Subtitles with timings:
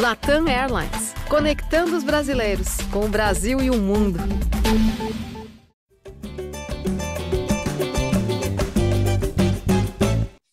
[0.00, 4.20] Latam Airlines, conectando os brasileiros com o Brasil e o mundo.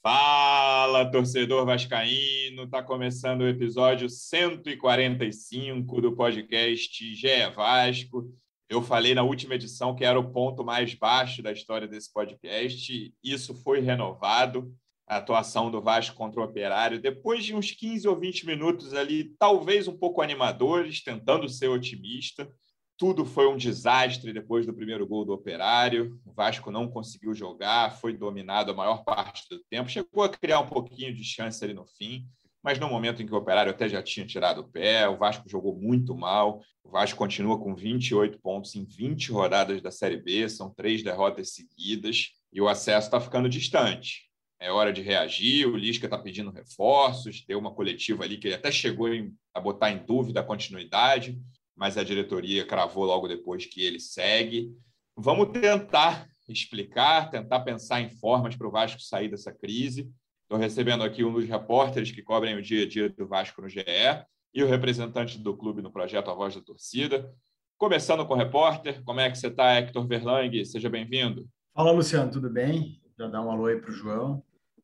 [0.01, 2.67] Fala, torcedor vascaíno!
[2.67, 8.33] Tá começando o episódio 145 do podcast GE Vasco.
[8.67, 13.13] Eu falei na última edição que era o ponto mais baixo da história desse podcast.
[13.23, 14.73] Isso foi renovado
[15.07, 19.35] a atuação do Vasco contra o Operário, depois de uns 15 ou 20 minutos ali,
[19.37, 22.49] talvez um pouco animadores, tentando ser otimista.
[22.97, 26.19] Tudo foi um desastre depois do primeiro gol do Operário.
[26.25, 30.61] O Vasco não conseguiu jogar, foi dominado a maior parte do tempo, chegou a criar
[30.61, 32.25] um pouquinho de chance ali no fim,
[32.63, 35.47] mas no momento em que o Operário até já tinha tirado o pé, o Vasco
[35.47, 36.61] jogou muito mal.
[36.83, 41.53] O Vasco continua com 28 pontos em 20 rodadas da Série B, são três derrotas
[41.53, 44.25] seguidas e o acesso está ficando distante
[44.59, 45.67] é hora de reagir.
[45.67, 49.07] O Lisca está pedindo reforços, deu uma coletiva ali que ele até chegou
[49.53, 51.39] a botar em dúvida a continuidade,
[51.75, 54.71] mas a diretoria cravou logo depois que ele segue.
[55.15, 60.11] Vamos tentar explicar, tentar pensar em formas para o Vasco sair dessa crise.
[60.43, 63.69] Estou recebendo aqui um dos repórteres que cobrem o dia a dia do Vasco no
[63.69, 63.83] GE
[64.53, 67.33] e o representante do clube no projeto A Voz da Torcida.
[67.77, 70.63] Começando com o repórter, como é que você está, Hector Verlang?
[70.63, 71.47] Seja bem-vindo.
[71.73, 73.01] Fala, Luciano, tudo bem?
[73.17, 74.43] Já dá um alô aí para o João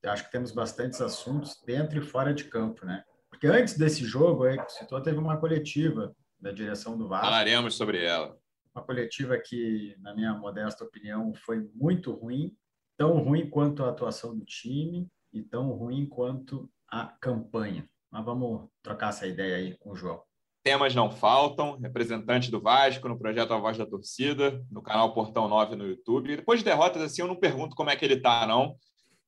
[0.09, 3.03] acho que temos bastantes assuntos dentro e fora de campo, né?
[3.29, 7.25] Porque antes desse jogo, aí, que citou, teve uma coletiva da direção do Vasco.
[7.25, 8.37] Falaremos sobre ela.
[8.73, 12.55] Uma coletiva que, na minha modesta opinião, foi muito ruim,
[12.97, 17.87] tão ruim quanto a atuação do time e tão ruim quanto a campanha.
[18.09, 20.21] Mas vamos trocar essa ideia aí com o João.
[20.63, 25.47] Temas não faltam, representante do Vasco no projeto A Voz da Torcida, no canal Portão
[25.47, 26.35] 9 no YouTube.
[26.35, 28.75] Depois de derrotas assim, eu não pergunto como é que ele tá, não.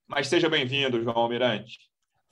[0.07, 1.77] Mas seja bem-vindo, João Almirante.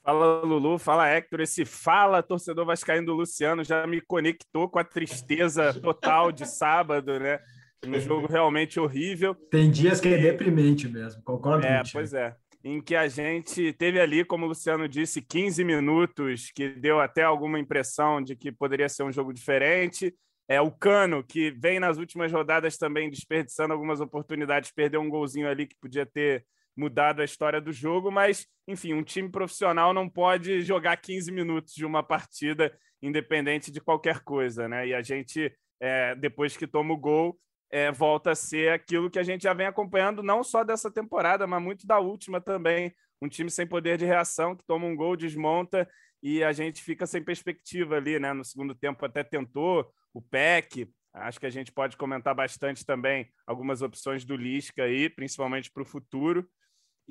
[0.03, 0.77] Fala, Lulu.
[0.77, 1.41] Fala, Hector.
[1.41, 7.19] Esse fala, torcedor vascaíno do Luciano, já me conectou com a tristeza total de sábado,
[7.19, 7.39] né?
[7.86, 9.33] Um jogo realmente horrível.
[9.33, 12.35] Tem dias que é deprimente mesmo, concordo É, pois é.
[12.63, 17.24] Em que a gente teve ali, como o Luciano disse, 15 minutos, que deu até
[17.24, 20.13] alguma impressão de que poderia ser um jogo diferente.
[20.47, 25.50] É o Cano, que vem nas últimas rodadas também desperdiçando algumas oportunidades, perdeu um golzinho
[25.50, 26.45] ali que podia ter
[26.75, 31.73] mudado a história do jogo, mas, enfim, um time profissional não pode jogar 15 minutos
[31.73, 34.87] de uma partida, independente de qualquer coisa, né?
[34.87, 37.39] E a gente, é, depois que toma o gol,
[37.71, 41.47] é, volta a ser aquilo que a gente já vem acompanhando, não só dessa temporada,
[41.47, 42.93] mas muito da última também.
[43.21, 45.88] Um time sem poder de reação, que toma um gol, desmonta
[46.23, 48.31] e a gente fica sem perspectiva ali, né?
[48.33, 53.27] No segundo tempo até tentou, o PEC, acho que a gente pode comentar bastante também
[53.45, 56.47] algumas opções do Lisca aí, principalmente para o futuro.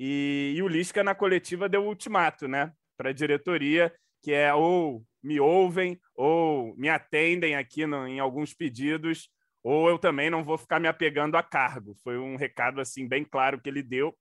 [0.03, 4.51] E, e o Lisca, na coletiva, deu o ultimato né, para a diretoria, que é
[4.51, 9.29] ou me ouvem ou me atendem aqui no, em alguns pedidos,
[9.63, 11.95] ou eu também não vou ficar me apegando a cargo.
[12.03, 14.17] Foi um recado assim bem claro que ele deu.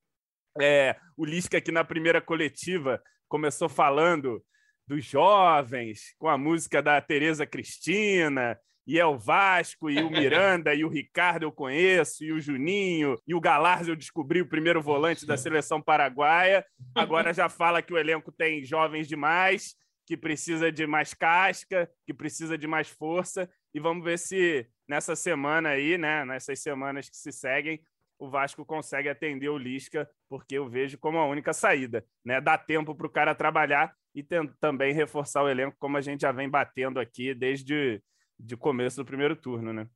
[0.61, 4.45] É, o Lisca aqui na primeira coletiva começou falando
[4.87, 10.75] dos jovens, com a música da Tereza Cristina, e é o Vasco, e o Miranda,
[10.75, 14.83] e o Ricardo eu conheço, e o Juninho, e o Galarza eu descobri o primeiro
[14.83, 16.67] volante da seleção paraguaia.
[16.93, 22.13] Agora já fala que o elenco tem jovens demais, que precisa de mais casca, que
[22.13, 23.49] precisa de mais força.
[23.73, 27.81] E vamos ver se nessa semana aí, né, nessas semanas que se seguem,
[28.19, 32.41] o Vasco consegue atender o Lisca, porque eu vejo como a única saída, né?
[32.41, 34.27] Dá tempo para o cara trabalhar e
[34.61, 38.03] também reforçar o elenco, como a gente já vem batendo aqui desde
[38.41, 39.89] de começo do primeiro turno, né?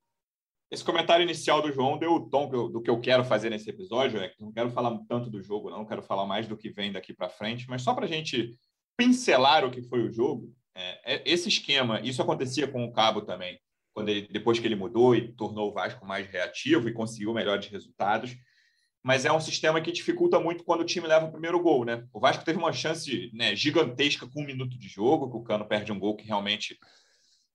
[0.71, 4.21] Esse comentário inicial do João deu o tom do que eu quero fazer nesse episódio.
[4.21, 6.91] É que não quero falar tanto do jogo, não, quero falar mais do que vem
[6.91, 8.59] daqui para frente, mas só para a gente
[8.97, 10.53] pincelar o que foi o jogo.
[10.75, 13.61] É, é, esse esquema, isso acontecia com o Cabo também,
[13.93, 17.69] quando ele, depois que ele mudou e tornou o Vasco mais reativo e conseguiu melhores
[17.69, 18.37] resultados.
[19.01, 22.05] Mas é um sistema que dificulta muito quando o time leva o primeiro gol, né?
[22.13, 25.67] O Vasco teve uma chance né, gigantesca com um minuto de jogo, que o Cano
[25.67, 26.79] perde um gol que realmente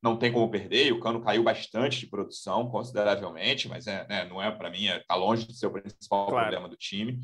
[0.02, 4.26] não tem como perder, e o Cano caiu bastante de produção, consideravelmente, mas é, né,
[4.26, 6.48] não é, para mim, está é, tá longe de ser o principal claro.
[6.48, 7.20] problema do time.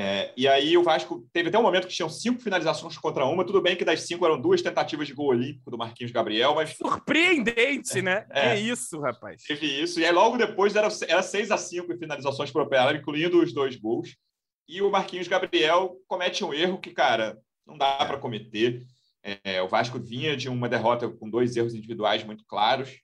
[0.00, 3.44] É, e aí o Vasco teve até um momento que tinham cinco finalizações contra uma,
[3.44, 6.76] tudo bem que das cinco eram duas tentativas de gol olímpico do Marquinhos Gabriel, mas...
[6.76, 8.24] Surpreendente, né?
[8.30, 9.42] É, é isso, rapaz.
[9.42, 12.64] Teve isso, e aí logo depois era, era seis a cinco em finalizações para o
[12.64, 14.16] Operário, incluindo os dois gols,
[14.68, 18.86] e o Marquinhos Gabriel comete um erro que, cara, não dá para cometer.
[19.44, 23.00] É, o Vasco vinha de uma derrota com dois erros individuais muito claros.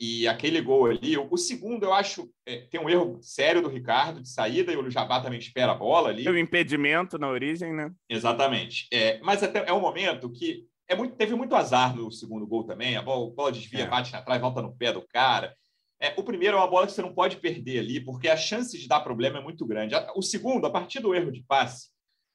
[0.00, 4.22] E aquele gol ali, o, segundo, eu acho, é, tem um erro sério do Ricardo
[4.22, 6.28] de saída, e o Jabá também espera a bola ali.
[6.28, 7.90] o impedimento na origem, né?
[8.08, 8.86] Exatamente.
[8.92, 12.62] É, mas até é um momento que é muito, teve muito azar no segundo gol
[12.64, 12.96] também.
[12.96, 13.88] A bola, a bola desvia, é.
[13.88, 15.52] bate na trás, volta no pé do cara.
[16.00, 18.78] É, o primeiro é uma bola que você não pode perder ali, porque a chance
[18.78, 19.96] de dar problema é muito grande.
[20.14, 21.88] O segundo, a partir do erro de passe,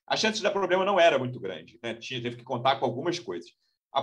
[0.07, 1.79] a chance de dar problema não era muito grande.
[1.81, 1.93] Né?
[1.95, 3.51] Tinha, teve que contar com algumas coisas.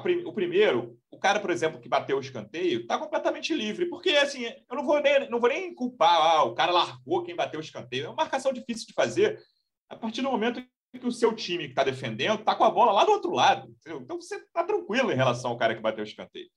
[0.02, 4.10] Prim, o primeiro, o cara, por exemplo, que bateu o escanteio, está completamente livre, porque
[4.10, 7.58] assim, eu não vou nem, não vou nem culpar, ah, o cara largou quem bateu
[7.58, 8.04] o escanteio.
[8.04, 9.42] É uma marcação difícil de fazer
[9.88, 12.92] a partir do momento que o seu time que está defendendo está com a bola
[12.92, 13.68] lá do outro lado.
[13.68, 14.00] Entendeu?
[14.00, 16.48] Então você está tranquilo em relação ao cara que bateu o escanteio.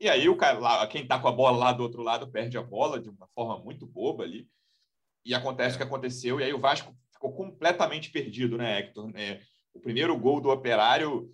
[0.00, 2.58] E aí o cara, lá, quem está com a bola lá do outro lado perde
[2.58, 4.48] a bola de uma forma muito boba ali.
[5.24, 6.40] E acontece o que aconteceu.
[6.40, 6.92] E aí o Vasco
[7.22, 9.10] ficou completamente perdido, né, Hector?
[9.14, 9.40] É,
[9.72, 11.32] o primeiro gol do Operário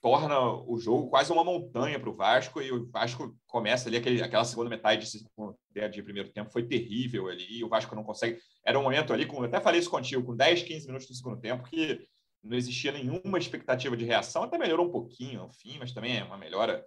[0.00, 4.22] torna o jogo quase uma montanha para o Vasco e o Vasco começa ali aquele,
[4.22, 7.64] aquela segunda metade de, de primeiro tempo foi terrível ali.
[7.64, 8.38] o Vasco não consegue.
[8.64, 11.40] Era um momento ali, com, até falei isso contigo, com 10, 15 minutos do segundo
[11.40, 12.06] tempo, que
[12.42, 14.44] não existia nenhuma expectativa de reação.
[14.44, 16.84] Até melhorou um pouquinho no fim, mas também é uma melhora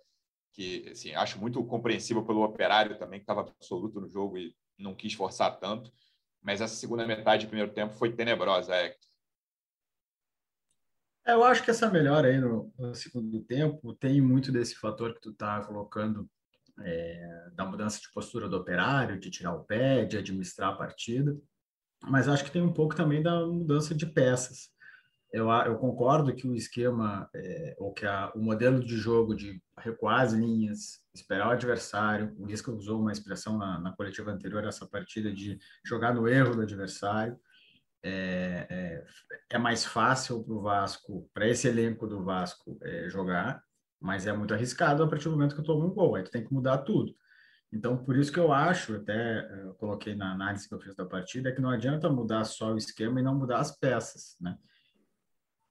[0.53, 4.95] que assim, acho muito compreensível pelo operário também, que estava absoluto no jogo e não
[4.95, 5.91] quis forçar tanto.
[6.41, 8.75] Mas essa segunda metade do primeiro tempo foi tenebrosa.
[8.75, 8.95] É,
[11.33, 15.21] eu acho que essa melhora aí no, no, segundo tempo tem muito desse fator que
[15.21, 16.29] tu está colocando
[16.81, 21.37] é, da mudança de postura do operário, de tirar o pé, de administrar a partida,
[22.03, 24.69] mas acho que tem um pouco também da mudança de peças.
[25.31, 29.61] Eu, eu concordo que o esquema, é, ou que a, o modelo de jogo de
[29.77, 34.65] recuar as linhas, esperar o adversário, o Lisca usou uma expressão na, na coletiva anterior
[34.65, 37.39] essa partida de jogar no erro do adversário,
[38.01, 39.05] é, é,
[39.51, 43.61] é mais fácil para o Vasco, para esse elenco do Vasco é, jogar,
[43.99, 46.31] mas é muito arriscado a partir do momento que eu tomo um gol, aí tu
[46.31, 47.13] tem que mudar tudo.
[47.71, 51.05] Então, por isso que eu acho, até eu coloquei na análise que eu fiz da
[51.05, 54.57] partida, é que não adianta mudar só o esquema e não mudar as peças, né?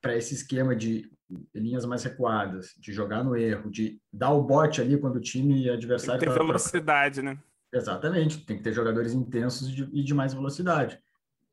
[0.01, 1.11] Para esse esquema de
[1.55, 5.69] linhas mais recuadas, de jogar no erro, de dar o bote ali quando o time
[5.69, 6.21] adversário...
[6.21, 7.39] Tem que ter tá velocidade, né?
[7.73, 10.99] Exatamente, tem que ter jogadores intensos e de mais velocidade.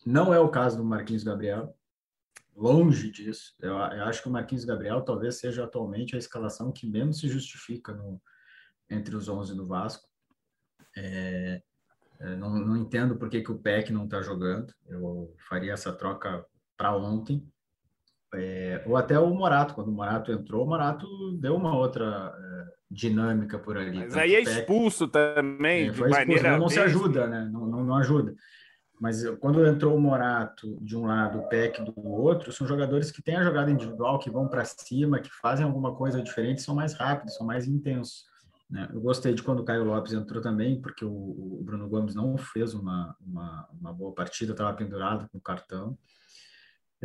[0.06, 1.76] Não é o caso do Marquinhos Gabriel,
[2.56, 3.54] longe disso.
[3.60, 7.28] Eu, eu, acho que o Marquinhos Gabriel talvez seja atualmente a escalação que menos se
[7.28, 8.22] justifica no,
[8.90, 10.08] entre os 11 do Vasco.
[10.96, 11.62] É,
[12.20, 14.74] é, não, não, entendo por que, que o PEC não está jogando.
[14.88, 16.46] Eu faria essa troca
[16.78, 17.46] para ontem.
[18.38, 21.06] É, ou até o Morato, quando o Morato entrou, o Morato
[21.40, 24.00] deu uma outra é, dinâmica por ali.
[24.00, 26.52] Mas aí é expulso também, é, de maneira.
[26.52, 27.50] Não, não se ajuda, né?
[27.52, 28.34] Não, não, não ajuda.
[29.00, 33.22] Mas quando entrou o Morato de um lado, o Peck do outro, são jogadores que
[33.22, 36.94] têm a jogada individual, que vão para cima, que fazem alguma coisa diferente, são mais
[36.94, 38.24] rápidos, são mais intensos.
[38.70, 38.88] Né?
[38.94, 42.38] Eu gostei de quando o Caio Lopes entrou também, porque o, o Bruno Gomes não
[42.38, 45.98] fez uma, uma, uma boa partida, estava pendurado com o cartão.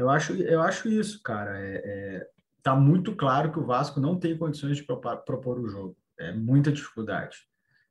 [0.01, 1.59] Eu acho, eu acho isso, cara.
[1.59, 2.29] É, é,
[2.63, 5.95] tá muito claro que o Vasco não tem condições de propor o jogo.
[6.19, 7.37] É muita dificuldade.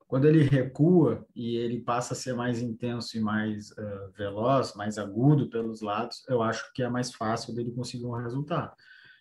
[0.08, 4.98] Quando ele recua e ele passa a ser mais intenso e mais uh, veloz, mais
[4.98, 8.76] agudo pelos lados, eu acho que é mais fácil dele conseguir um resultado.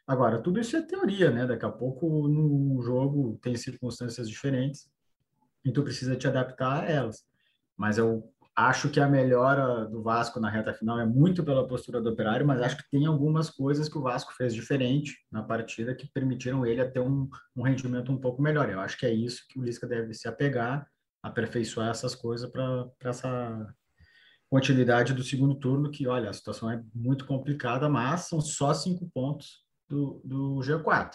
[0.06, 1.46] Agora, tudo isso é teoria, né?
[1.46, 4.90] Daqui a pouco no jogo tem circunstâncias diferentes
[5.62, 7.22] e tu precisa te adaptar a elas.
[7.76, 12.00] Mas eu acho que a melhora do Vasco na reta final é muito pela postura
[12.00, 15.94] do Operário, mas acho que tem algumas coisas que o Vasco fez diferente na partida
[15.94, 18.68] que permitiram ele ter um, um rendimento um pouco melhor.
[18.68, 20.84] Eu acho que é isso que o Lisca deve se apegar,
[21.22, 23.72] aperfeiçoar essas coisas para essa
[24.50, 29.08] continuidade do segundo turno, que, olha, a situação é muito complicada, mas são só cinco
[29.14, 31.12] pontos do, do G4.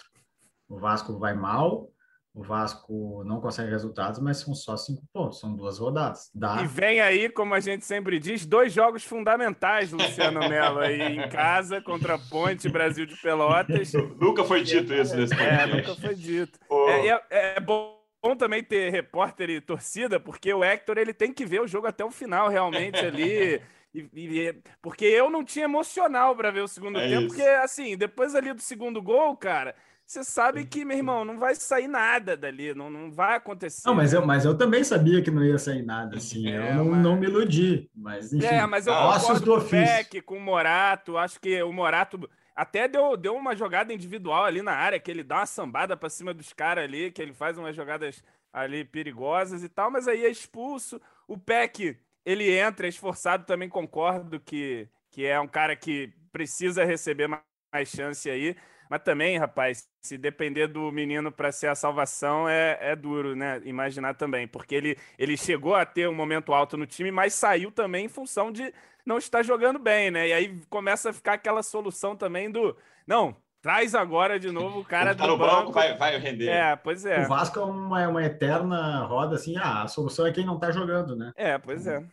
[0.70, 1.92] O Vasco vai mal,
[2.34, 6.32] o Vasco não consegue resultados, mas são só cinco pontos, são duas rodadas.
[6.34, 6.64] Dá.
[6.64, 11.30] E vem aí, como a gente sempre diz, dois jogos fundamentais, Luciano Melo, aí em
[11.30, 13.94] casa, contra a Ponte Brasil de Pelotas.
[14.20, 15.72] nunca foi dito isso nesse podcast.
[15.72, 16.60] É, nunca foi dito.
[16.68, 16.90] Oh.
[16.90, 17.94] É, é, é, bom
[18.36, 22.04] também ter repórter e torcida, porque o Hector ele tem que ver o jogo até
[22.04, 23.62] o final, realmente, ali.
[23.94, 27.36] E, e, porque eu não tinha emocional para ver o segundo é tempo, isso.
[27.36, 31.56] porque assim, depois ali do segundo gol, cara, você sabe que, meu irmão, não vai
[31.56, 33.82] sair nada dali, não, não vai acontecer.
[33.86, 36.76] Não, mas eu, mas eu também sabia que não ia sair nada, assim, é, eu
[36.76, 37.04] não, mas...
[37.04, 38.46] não me iludi, mas enfim.
[38.46, 42.88] É, mas eu ossos do o Beck, com o Morato, acho que o Morato até
[42.88, 46.34] deu, deu uma jogada individual ali na área, que ele dá uma sambada para cima
[46.34, 50.30] dos caras ali, que ele faz umas jogadas ali perigosas e tal, mas aí é
[50.30, 51.02] expulso.
[51.28, 56.84] O Peck, ele entra, é esforçado, também concordo que, que é um cara que precisa
[56.84, 58.56] receber mais chance aí.
[58.94, 63.60] Mas também, rapaz, se depender do menino para ser a salvação, é, é duro, né?
[63.66, 64.48] Imaginar também.
[64.48, 68.08] Porque ele, ele chegou a ter um momento alto no time, mas saiu também em
[68.08, 68.72] função de
[69.04, 70.28] não estar jogando bem, né?
[70.28, 72.78] E aí começa a ficar aquela solução também do.
[73.08, 75.56] Não, traz agora de novo o cara tá do no banco.
[75.56, 76.50] banco, vai, vai render.
[76.50, 77.26] É, pois é.
[77.26, 80.70] O Vasco é uma, uma eterna roda assim, ah, a solução é quem não tá
[80.70, 81.32] jogando, né?
[81.36, 82.06] É, pois é.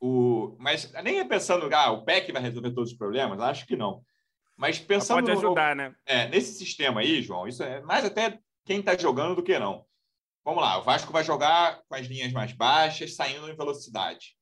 [0.00, 3.76] O, mas nem é pensando, ah, o PEC vai resolver todos os problemas, acho que
[3.76, 4.02] não.
[4.62, 5.92] Mas pensando Pode no- ajudar, né?
[6.06, 9.84] é, nesse sistema aí, João, isso é mais até quem está jogando do que não.
[10.44, 14.36] Vamos lá, o Vasco vai jogar com as linhas mais baixas, saindo em velocidade.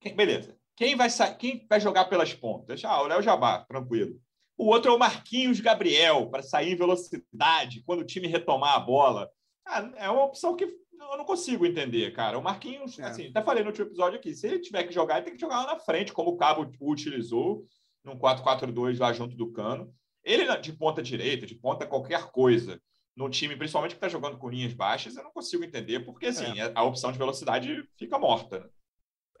[0.00, 0.54] Quem- beleza.
[0.76, 2.84] Quem vai, sa- quem vai jogar pelas pontas?
[2.84, 4.20] Ah, o Léo Jabá, tranquilo.
[4.54, 8.80] O outro é o Marquinhos Gabriel, para sair em velocidade, quando o time retomar a
[8.80, 9.30] bola.
[9.66, 12.38] Ah, é uma opção que eu não consigo entender, cara.
[12.38, 13.04] O Marquinhos, É.
[13.04, 15.40] assim, até falei no último episódio aqui, se ele tiver que jogar, ele tem que
[15.40, 17.64] jogar lá na frente, como o Cabo utilizou,
[18.04, 19.92] num 4-4-2 lá junto do Cano.
[20.22, 22.80] Ele de ponta direita, de ponta qualquer coisa,
[23.16, 26.54] no time, principalmente que está jogando com linhas baixas, eu não consigo entender, porque assim,
[26.74, 28.60] a opção de velocidade fica morta.
[28.60, 28.66] né?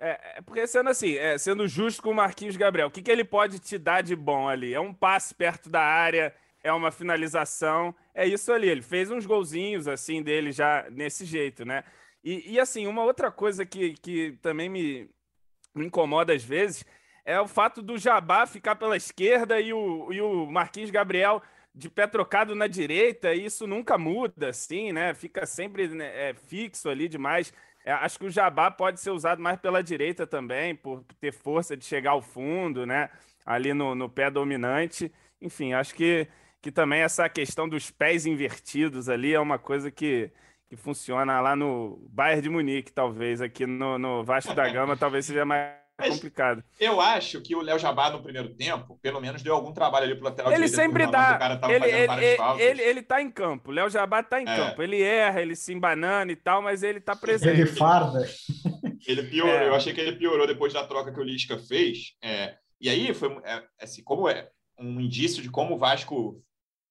[0.00, 3.10] É, é porque sendo assim, é, sendo justo com o Marquinhos Gabriel, o que, que
[3.10, 4.74] ele pode te dar de bom ali?
[4.74, 8.68] É um passe perto da área, é uma finalização, é isso ali.
[8.68, 11.84] Ele fez uns golzinhos assim dele já nesse jeito, né?
[12.22, 15.10] E, e, assim, uma outra coisa que, que também me,
[15.74, 16.84] me incomoda às vezes
[17.24, 21.42] é o fato do Jabá ficar pela esquerda e o, e o Marquinhos Gabriel
[21.74, 25.12] de pé trocado na direita, e isso nunca muda, assim, né?
[25.12, 27.52] Fica sempre né, é, fixo ali demais.
[27.84, 31.76] É, acho que o Jabá pode ser usado mais pela direita também, por ter força
[31.76, 33.10] de chegar ao fundo, né?
[33.44, 35.12] Ali no, no pé dominante.
[35.40, 36.28] Enfim, acho que,
[36.62, 40.30] que também essa questão dos pés invertidos ali é uma coisa que,
[40.68, 43.42] que funciona lá no Bayern de Munique, talvez.
[43.42, 46.64] Aqui no, no Vasco da Gama talvez seja mais Mas complicado.
[46.80, 50.14] Eu acho que o Léo Jabá, no primeiro tempo, pelo menos deu algum trabalho ali
[50.16, 51.38] pro lateral Ele direito, sempre o dá.
[51.38, 52.60] cara tava Ele, fazendo ele, várias ele, faltas.
[52.66, 53.70] ele, ele tá em campo.
[53.70, 54.56] Léo Jabá tá em É.
[54.56, 54.82] campo.
[54.82, 57.60] Ele erra, ele se embanana e tal, mas ele tá presente.
[57.60, 58.26] Ele farda.
[59.06, 59.68] Ele piorou, É.
[59.68, 62.14] eu achei que ele piorou depois da troca que o Lisca fez.
[62.22, 64.48] É, e aí foi é, assim, como é
[64.78, 66.42] um indício de como o Vasco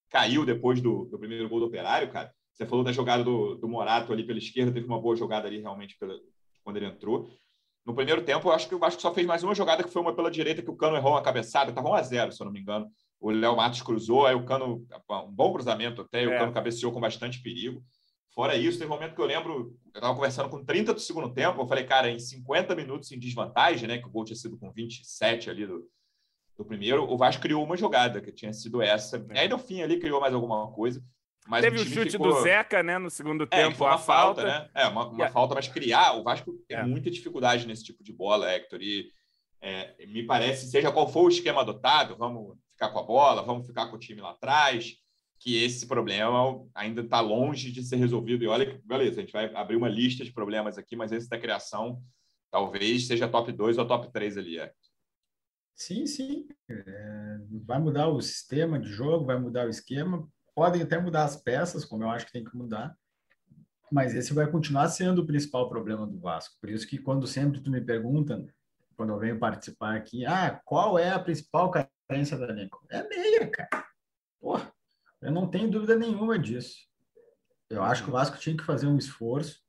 [0.10, 2.32] caiu depois do, do primeiro gol do Operário, cara.
[2.54, 5.60] Você falou da jogada do, do Morato ali pela esquerda, teve uma boa jogada ali
[5.60, 6.14] realmente pela,
[6.64, 7.28] quando ele entrou.
[7.86, 10.02] No primeiro tempo, eu acho que o Vasco só fez mais uma jogada que foi
[10.02, 12.46] uma pela direita que o Cano errou uma cabeçada, estava 1 a 0 se eu
[12.46, 12.90] não me engano.
[13.20, 16.40] O Léo Matos cruzou, aí o Cano, um bom cruzamento até, e o É.
[16.40, 17.84] Cano cabeceou com bastante perigo.
[18.34, 21.32] Fora isso, teve um momento que eu lembro, eu estava conversando com 30 do segundo
[21.34, 24.58] tempo, eu falei, cara, em 50 minutos em desvantagem, né, que o gol tinha sido
[24.58, 25.84] com 27 ali do,
[26.58, 29.24] do primeiro, o Vasco criou uma jogada, que tinha sido essa.
[29.30, 29.42] É.
[29.42, 31.04] Aí no fim ali criou mais alguma coisa.
[31.48, 33.98] Mas Teve o chute ficou- do Zeca, né, no segundo É, tempo, foi uma a
[33.98, 34.44] falta.
[34.44, 34.70] né?
[34.74, 36.84] É, uma, uma a- falta, mas criar, o Vasco tem É.
[36.84, 38.82] muita dificuldade nesse tipo de bola, Hector.
[38.82, 39.12] E
[39.62, 43.66] é, me parece, seja qual for o esquema adotado, vamos ficar com a bola, vamos
[43.68, 44.96] ficar com o time lá atrás,
[45.40, 48.44] que esse problema ainda está longe de ser resolvido.
[48.44, 51.28] E olha que, beleza, a gente vai abrir uma lista de problemas aqui, mas esse
[51.30, 52.02] da criação
[52.50, 54.60] talvez seja top 2 ou top 3 ali.
[54.60, 54.72] É.
[55.76, 56.48] Sim, sim.
[56.70, 60.26] É, vai mudar o sistema de jogo, vai mudar o esquema.
[60.56, 62.96] Podem até mudar as peças, como eu acho que tem que mudar.
[63.92, 66.56] Mas esse vai continuar sendo o principal problema do Vasco.
[66.60, 68.46] Por isso que quando sempre tu me pergunta,
[68.96, 72.86] quando eu venho participar aqui, ah, qual é a principal carência da elenco?
[72.90, 73.86] É meia, cara.
[74.40, 74.74] Porra,
[75.22, 76.88] eu não tenho dúvida nenhuma disso.
[77.70, 79.64] Eu acho que o Vasco tinha que fazer um esforço,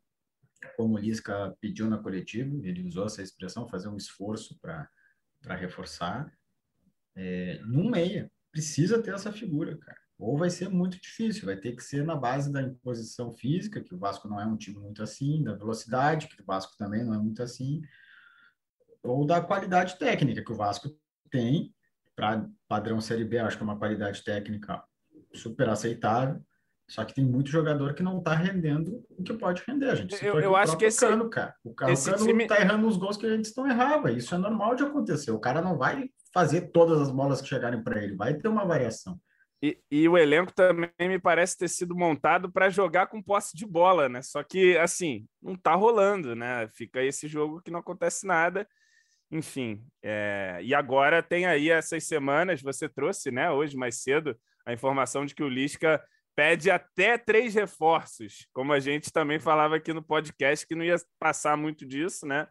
[0.77, 4.89] como o Lisca pediu na coletiva, ele usou essa expressão, fazer um esforço para
[5.57, 6.33] reforçar.
[7.15, 10.04] É, num meia, precisa ter essa figura, cara.
[10.19, 13.95] Ou vai ser muito difícil, vai ter que ser na base da imposição física, que
[13.95, 17.15] o Vasco não é um time muito assim, da velocidade, que o Vasco também não
[17.15, 17.83] é muito assim,
[19.03, 20.89] ou da qualidade técnica que o Vasco
[21.31, 21.75] tem,
[22.17, 24.83] para padrão Série B, acho que é uma qualidade técnica
[25.35, 26.41] super aceitável,
[26.89, 29.91] só que tem muito jogador que não está rendendo o que pode render.
[29.91, 31.55] A gente Eu- eu acho que esse- Cano, cara.
[31.65, 34.13] O esse o Cano time- tá errando os gols que a gente não errava.
[34.13, 35.31] Isso é normal de acontecer.
[35.33, 38.15] O cara não vai fazer todas as bolas que chegarem para ele.
[38.15, 39.19] Vai ter uma variação.
[39.65, 43.65] E, e o elenco também me parece ter sido montado para jogar com posse de
[43.65, 44.21] bola, né?
[44.21, 46.69] Só que, assim, não tá rolando, né?
[46.75, 48.69] Fica esse jogo que não acontece nada.
[49.31, 54.73] Enfim, é, e agora tem aí essas semanas, você trouxe, né, hoje mais cedo, a
[54.73, 56.01] informação de que o Lisca
[56.37, 60.97] pede até três reforços, como a gente também falava aqui no podcast, que não ia
[61.19, 62.47] passar muito disso, né?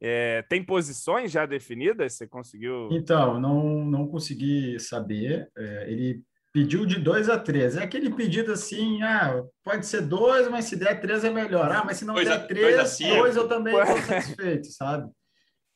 [0.00, 2.14] É, tem posições já definidas?
[2.14, 2.88] Você conseguiu?
[2.92, 5.50] Então, não, não consegui saber.
[5.56, 7.76] É, ele pediu de dois a três.
[7.76, 11.70] É aquele pedido assim, ah, pode ser dois, mas se der três é melhor.
[11.72, 13.16] Ah, mas se não Dois der dois a três, cinco.
[13.16, 15.10] dois eu também estou satisfeito, sabe?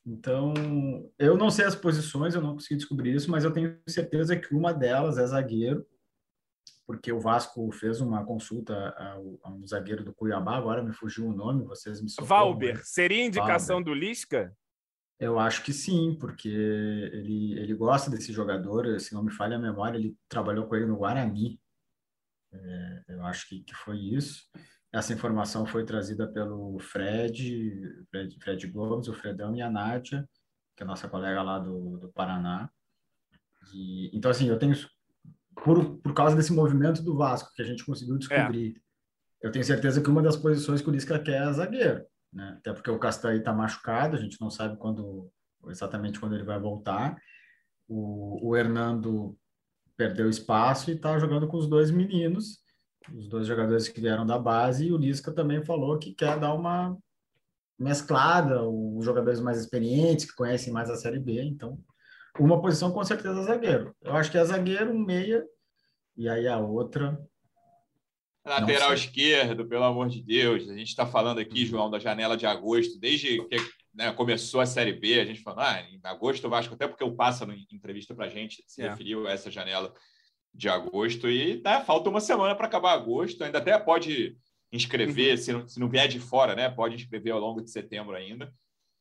[0.05, 0.53] Então,
[1.19, 4.55] eu não sei as posições, eu não consegui descobrir isso, mas eu tenho certeza que
[4.55, 5.85] uma delas é zagueiro,
[6.85, 11.27] porque o Vasco fez uma consulta ao- a um zagueiro do Cuiabá, agora me fugiu
[11.27, 12.27] o nome, vocês me socorram.
[12.29, 14.55] Valber, seria indicação do Lisca?
[15.19, 19.59] Eu acho que sim, porque ele, ele gosta desse jogador, se não me falha a
[19.59, 21.59] memória, ele trabalhou com ele no Guarani.
[22.53, 24.43] É, eu acho que, que foi isso.
[24.93, 30.27] Essa informação foi trazida pelo Fred, Fred, Fred Gomes, o Fredão e a Nádia,
[30.75, 32.69] que é a nossa colega lá do, do Paraná.
[33.73, 34.75] E, então, assim, eu tenho,
[35.55, 38.79] por, por causa desse movimento do Vasco que a gente conseguiu descobrir,
[39.41, 39.47] é.
[39.47, 42.55] eu tenho certeza que uma das posições que o Lisca quer é zagueiro né?
[42.57, 45.29] Até porque o Castanho está machucado, a gente não sabe quando
[45.67, 47.17] exatamente quando ele vai voltar.
[47.87, 49.37] O, o Hernando
[49.95, 52.59] perdeu espaço e está jogando com os dois meninos,
[53.13, 56.53] os dois jogadores que vieram da base, e o Lisca também falou que quer dar
[56.53, 56.97] uma
[57.79, 61.79] mesclada, os jogadores mais experientes, que conhecem mais a Série B, então
[62.39, 63.95] uma posição com certeza zagueiro.
[64.01, 65.43] Eu acho que é zagueiro, meia,
[66.15, 67.19] e aí a outra
[68.47, 70.69] Lateral esquerdo, pelo amor de Deus.
[70.69, 71.67] A gente está falando aqui, uhum.
[71.67, 73.57] João, da janela de agosto, desde que
[73.93, 77.03] né, começou a Série B, a gente falou, ah, em agosto o Vasco, até porque
[77.03, 78.89] o Pássaro, em entrevista para a gente, se é.
[78.89, 79.93] referiu a essa janela
[80.53, 81.29] de agosto.
[81.29, 84.37] E né, falta uma semana para acabar agosto, ainda até pode
[84.71, 85.37] inscrever, uhum.
[85.37, 88.53] se, não, se não vier de fora, né, pode inscrever ao longo de setembro ainda.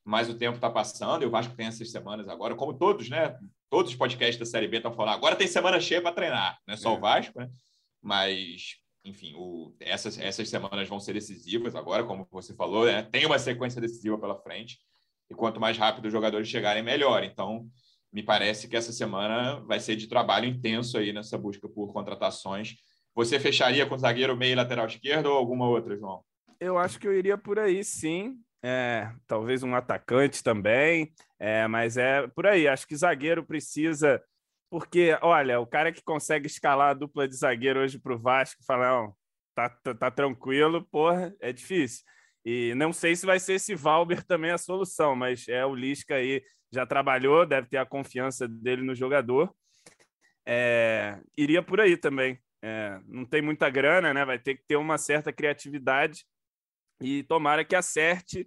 [0.04, 3.36] Mas o tempo está passando e o Vasco tem essas semanas agora, como todos, né?
[3.68, 6.74] Todos os podcasts da Série B estão falando, agora tem semana cheia para treinar, não
[6.74, 6.96] é só é.
[6.96, 7.50] o Vasco, né?
[8.00, 8.76] Mas
[9.06, 13.02] enfim, o, essas, essas semanas vão ser decisivas agora, como você falou, né?
[13.02, 14.78] tem uma sequência decisiva pela frente,
[15.30, 17.22] e quanto mais rápido os jogadores chegarem, melhor.
[17.22, 17.68] Então,
[18.12, 22.74] me parece que essa semana vai ser de trabalho intenso aí nessa busca por contratações.
[23.14, 26.22] Você fecharia com zagueiro meio lateral esquerdo ou alguma outra, João?
[26.60, 28.38] Eu acho que eu iria por aí, sim.
[28.62, 32.66] É, talvez um atacante também, é, mas é por aí.
[32.66, 34.22] Acho que zagueiro precisa
[34.76, 38.62] porque, olha, o cara que consegue escalar a dupla de zagueiro hoje para o Vasco,
[38.62, 39.16] falar, não,
[39.54, 42.04] tá, tá, tá, tranquilo, porra, é difícil.
[42.44, 46.16] E não sei se vai ser esse Valber também a solução, mas é o Lisca
[46.16, 49.50] aí, já trabalhou, deve ter a confiança dele no jogador.
[50.44, 52.38] É, iria por aí também.
[52.60, 54.26] É, não tem muita grana, né?
[54.26, 56.26] Vai ter que ter uma certa criatividade
[57.00, 58.46] e tomara que acerte,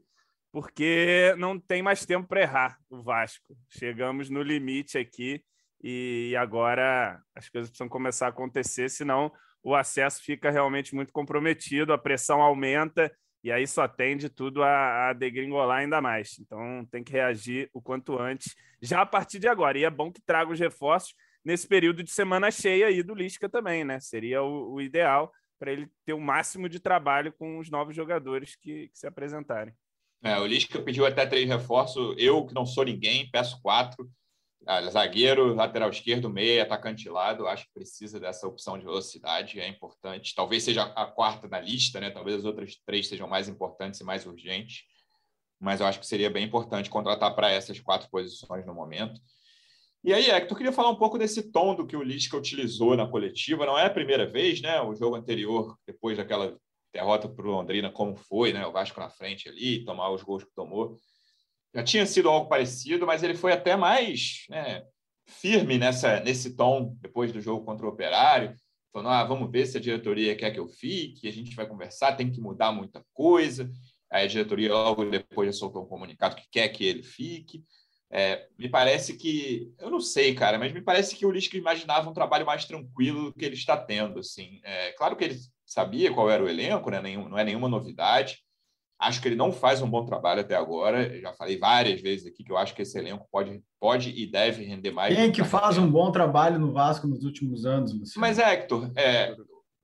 [0.52, 3.58] porque não tem mais tempo para errar o Vasco.
[3.68, 5.44] Chegamos no limite aqui
[5.82, 9.32] e agora as coisas precisam começar a acontecer, senão
[9.64, 13.12] o acesso fica realmente muito comprometido, a pressão aumenta
[13.44, 16.38] e aí só tende tudo a, a degringolar ainda mais.
[16.40, 19.78] Então tem que reagir o quanto antes, já a partir de agora.
[19.78, 21.14] E é bom que traga os reforços
[21.44, 24.00] nesse período de semana cheia aí do Lisca também, né?
[24.00, 28.56] Seria o, o ideal para ele ter o máximo de trabalho com os novos jogadores
[28.56, 29.74] que, que se apresentarem.
[30.22, 32.16] É, o Lisca pediu até três reforços.
[32.18, 34.10] Eu, que não sou ninguém, peço quatro.
[34.68, 39.60] Ah, zagueiro, lateral esquerdo, meia, atacante de lado, acho que precisa dessa opção de velocidade,
[39.60, 40.36] é importante.
[40.36, 42.10] Talvez seja a quarta na lista, né?
[42.10, 44.84] Talvez as outras três sejam mais importantes e mais urgentes,
[45.60, 49.20] mas eu acho que seria bem importante contratar para essas quatro posições no momento.
[50.04, 53.08] E aí, Hector, queria falar um pouco desse tom do que o Lisca utilizou na
[53.08, 53.66] coletiva.
[53.66, 54.80] Não é a primeira vez, né?
[54.82, 56.58] O jogo anterior, depois daquela
[56.94, 58.66] derrota para o Londrina, como foi, né?
[58.66, 60.98] O Vasco na frente ali, tomar os gols que tomou
[61.74, 64.84] já tinha sido algo parecido, mas ele foi até mais né,
[65.26, 68.56] firme nessa, nesse tom depois do jogo contra o Operário,
[68.92, 72.16] falando: ah, vamos ver se a diretoria quer que eu fique, a gente vai conversar,
[72.16, 73.70] tem que mudar muita coisa.
[74.12, 77.64] Aí a diretoria logo depois já soltou um comunicado que quer que ele fique.
[78.12, 82.10] É, me parece que, eu não sei, cara, mas me parece que o Lisca imaginava
[82.10, 84.20] um trabalho mais tranquilo do que ele está tendo.
[84.20, 84.60] Assim.
[84.64, 87.00] É, claro que ele sabia qual era o elenco, né?
[87.02, 88.40] Nenhum, não é nenhuma novidade,
[89.00, 91.18] Acho que ele não faz um bom trabalho até agora.
[91.22, 94.64] já falei várias vezes aqui que eu acho que esse elenco pode, pode e deve
[94.64, 95.16] render mais.
[95.16, 98.28] Quem é que faz um bom trabalho no Vasco nos últimos anos, Luciano?
[98.28, 99.34] Mas, Hector, é,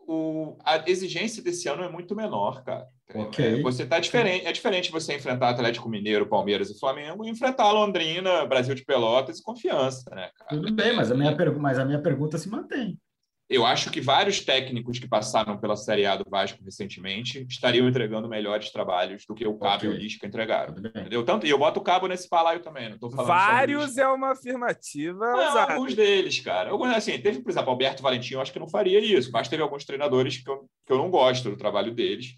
[0.05, 2.85] o, a exigência desse ano é muito menor, cara.
[3.13, 3.59] Okay.
[3.59, 4.45] É, você tá diferente.
[4.45, 9.39] É diferente você enfrentar Atlético Mineiro, Palmeiras e Flamengo e enfrentar Londrina, Brasil de Pelotas
[9.39, 10.49] e confiança, né, cara?
[10.49, 12.99] Tudo bem, mas a minha, mas a minha pergunta se mantém
[13.47, 18.27] eu acho que vários técnicos que passaram pela Série A do Vasco recentemente estariam entregando
[18.27, 19.89] melhores trabalhos do que o Cabo okay.
[19.89, 20.73] e o Lisca entregaram.
[20.77, 21.23] Entendeu?
[21.23, 24.31] Tanto, e eu boto o Cabo nesse balaio também, não tô falando Vários é uma
[24.31, 25.19] afirmativa.
[25.19, 26.71] Não, alguns deles, cara.
[26.71, 29.61] Alguns, assim, teve, por exemplo, Alberto Valentim, eu acho que não faria isso, mas teve
[29.61, 32.33] alguns treinadores que eu, que eu não gosto do trabalho deles.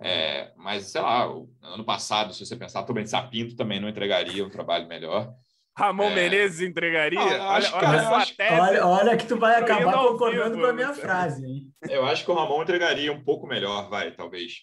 [0.00, 1.24] É, mas, sei lá,
[1.62, 5.34] ano passado, se você pensar, também Sapinto também não entregaria um trabalho melhor.
[5.76, 6.14] Ramon é...
[6.14, 7.20] Menezes entregaria?
[7.20, 10.72] Ah, olha, olha, olha, tese, olha, olha, que tu vai acabar concordando vivo, com a
[10.72, 11.44] minha frase.
[11.44, 11.70] Hein?
[11.88, 14.60] Eu acho que o Ramon entregaria um pouco melhor, vai, talvez.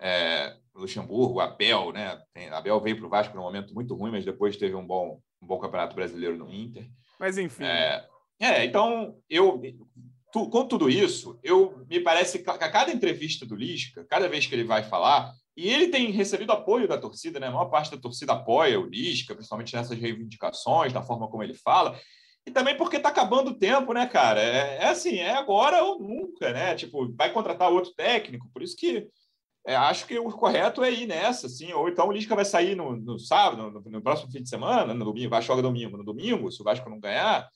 [0.00, 2.18] É, Luxemburgo, Abel, né?
[2.32, 5.20] Tem, Abel veio para o Vasco num momento muito ruim, mas depois teve um bom,
[5.42, 6.88] um bom campeonato brasileiro no Inter.
[7.18, 7.64] Mas enfim.
[7.64, 8.04] É,
[8.40, 9.60] é então eu
[10.32, 14.46] tu, com tudo isso, eu me parece que a cada entrevista do Lisca, cada vez
[14.46, 17.48] que ele vai falar, e ele tem recebido apoio da torcida, né?
[17.48, 21.54] A maior parte da torcida apoia o Lisca, principalmente nessas reivindicações, da forma como ele
[21.54, 21.98] fala.
[22.46, 24.40] E também porque está acabando o tempo, né, cara?
[24.40, 26.74] É, é, assim, é agora ou nunca, né?
[26.74, 29.08] Tipo, vai contratar outro técnico, por isso que
[29.64, 31.72] é, acho que o correto é ir nessa, assim.
[31.72, 34.92] Ou então o Lisca vai sair no, no sábado, no, no, próximo fim de semana,
[34.92, 37.48] no domingo, vai jogar domingo, no domingo, se o Vasco não ganhar,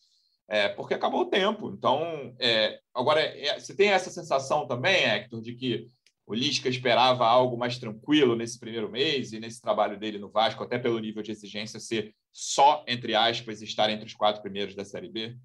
[0.48, 1.70] é, porque acabou o tempo.
[1.70, 5.90] Então, é, agora, é, você tem essa sensação também, Hector, de que
[6.26, 10.64] o Lisca esperava algo mais tranquilo nesse primeiro mês e nesse trabalho dele no Vasco,
[10.64, 14.84] até pelo nível de exigência ser só, entre aspas, estar entre os quatro primeiros da
[14.84, 15.36] Série B?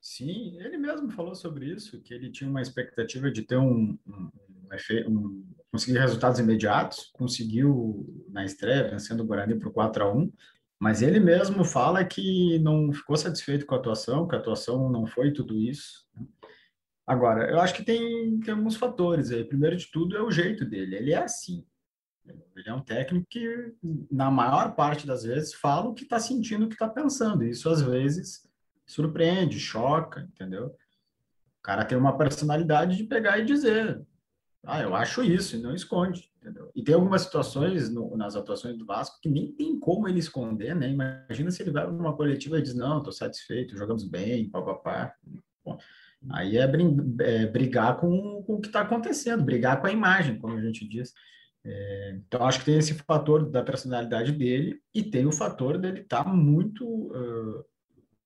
[0.00, 4.30] Sim, ele mesmo falou sobre isso, que ele tinha uma expectativa de ter um, um,
[5.08, 10.32] um, um conseguir resultados imediatos, conseguiu na estreia, vencendo o Guarani por 4 a 1
[10.78, 15.06] mas ele mesmo fala que não ficou satisfeito com a atuação, que a atuação não
[15.06, 16.06] foi tudo isso.
[16.14, 16.24] Né?
[17.08, 19.42] Agora, eu acho que tem, tem alguns fatores aí.
[19.42, 20.94] Primeiro de tudo é o jeito dele.
[20.94, 21.66] Ele é assim.
[22.26, 23.72] Ele é um técnico que,
[24.12, 27.44] na maior parte das vezes, fala o que está sentindo, o que está pensando.
[27.44, 28.46] Isso, às vezes,
[28.84, 30.66] surpreende, choca, entendeu?
[30.66, 34.02] O cara tem uma personalidade de pegar e dizer:
[34.62, 36.70] Ah, eu acho isso, e não esconde, entendeu?
[36.74, 40.76] E tem algumas situações no, nas atuações do Vasco que nem tem como ele esconder,
[40.76, 40.90] né?
[40.90, 45.14] Imagina se ele vai numa coletiva e diz: Não, estou satisfeito, jogamos bem, papapá.
[45.64, 45.78] Bom,
[46.30, 46.68] Aí é,
[47.20, 50.86] é brigar com, com o que está acontecendo, brigar com a imagem, como a gente
[50.86, 51.12] diz.
[51.64, 56.00] É, então, acho que tem esse fator da personalidade dele e tem o fator dele
[56.00, 56.84] estar tá muito.
[56.86, 57.60] Uh,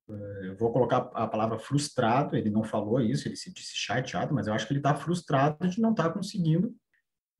[0.09, 4.35] uh, eu vou colocar a palavra frustrado, ele não falou isso, ele se disse chateado,
[4.35, 6.74] mas eu acho que ele está frustrado de não estar tá conseguindo,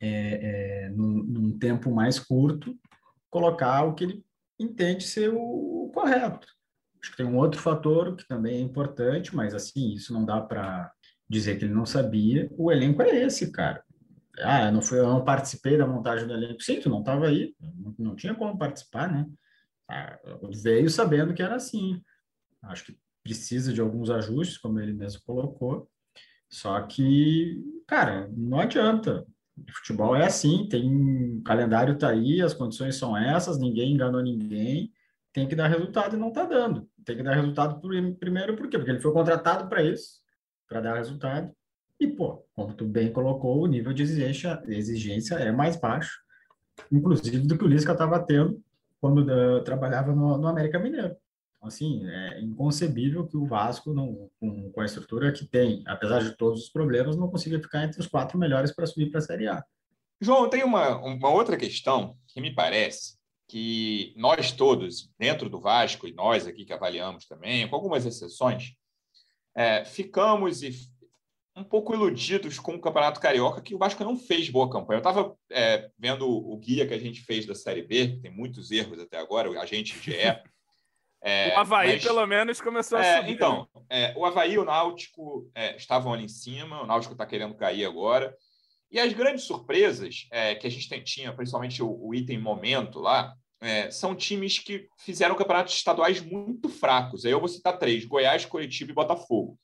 [0.01, 2.77] é, é, num, num, tempo mais curto,
[3.31, 4.25] colocar o que ele
[4.59, 6.49] entende ser o, o correto.
[7.03, 10.41] Acho que tem um outro fator que também é importante, mas assim, isso não dá
[10.41, 10.93] para
[11.29, 12.49] dizer que ele não sabia.
[12.57, 13.83] O elenco é esse, cara.
[14.39, 16.63] Ah, eu não, fui, eu não participei da montagem do elenco.
[16.63, 19.27] Sim, tu não estava aí, não, não, tinha como participar, né?
[19.89, 20.19] Ah,
[20.63, 22.01] veio sabendo que era assim.
[22.63, 25.91] Acho que precisa de alguns ajustes, como ele mesmo colocou.
[26.49, 29.27] Só que, cara, não adianta.
[29.71, 34.91] Futebol é assim, tem o calendário tá aí, as condições são essas, ninguém enganou ninguém,
[35.33, 37.81] tem que dar resultado e não tá dando tem que dar resultado
[38.19, 38.79] primeiro, por quê?
[38.79, 40.21] Porque ele foi contratado para isso,
[40.69, 41.53] para dar resultado.
[41.99, 46.21] E, pô, como tu bem colocou, o nível de exigência, exigência é mais baixo,
[46.91, 48.61] inclusive do que o Lisca estava tendo
[49.01, 51.17] quando uh, trabalhava no, no, América Mineiro.
[51.57, 56.21] Então, assim, é inconcebível que o Vasco, não, com, com a estrutura que tem, apesar
[56.21, 59.23] de todos os problemas, não consiga ficar entre os quatro melhores para subir para a
[59.23, 59.65] Série A.
[60.21, 63.17] João, tem uma, uma outra questão que me parece
[63.49, 68.75] que nós todos, dentro do Vasco, e nós aqui que avaliamos também, com algumas exceções,
[69.55, 70.71] é, ficamos e
[71.55, 74.97] um pouco iludidos com o Campeonato Carioca, que o Vasco não fez boa campanha.
[74.97, 78.71] Eu estava é, vendo o guia que a gente fez da Série B, tem muitos
[78.71, 80.13] erros até agora, a gente GE.
[81.25, 83.35] É, o Havaí, mas, pelo menos, começou a é, subir.
[83.35, 83.83] Então, né?
[83.89, 87.55] é, o Havaí e o Náutico é, estavam ali em cima, o Náutico está querendo
[87.55, 88.37] cair agora.
[88.93, 93.35] E as grandes surpresas é, que a gente tinha, principalmente o, o item momento lá,
[93.63, 97.25] é, são times que fizeram campeonatos estaduais muito fracos.
[97.25, 99.59] Aí eu vou citar três: Goiás, Curitiba e Botafogo.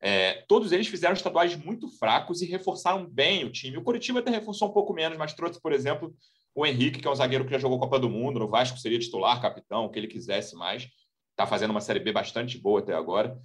[0.00, 3.76] É, todos eles fizeram estaduais muito fracos e reforçaram bem o time.
[3.76, 6.14] O Curitiba até reforçou um pouco menos, mas trouxe, por exemplo,
[6.54, 8.40] o Henrique, que é um zagueiro que já jogou Copa do Mundo.
[8.40, 10.88] No Vasco seria titular, capitão, o que ele quisesse mais.
[11.30, 13.38] Está fazendo uma Série B bastante boa até agora.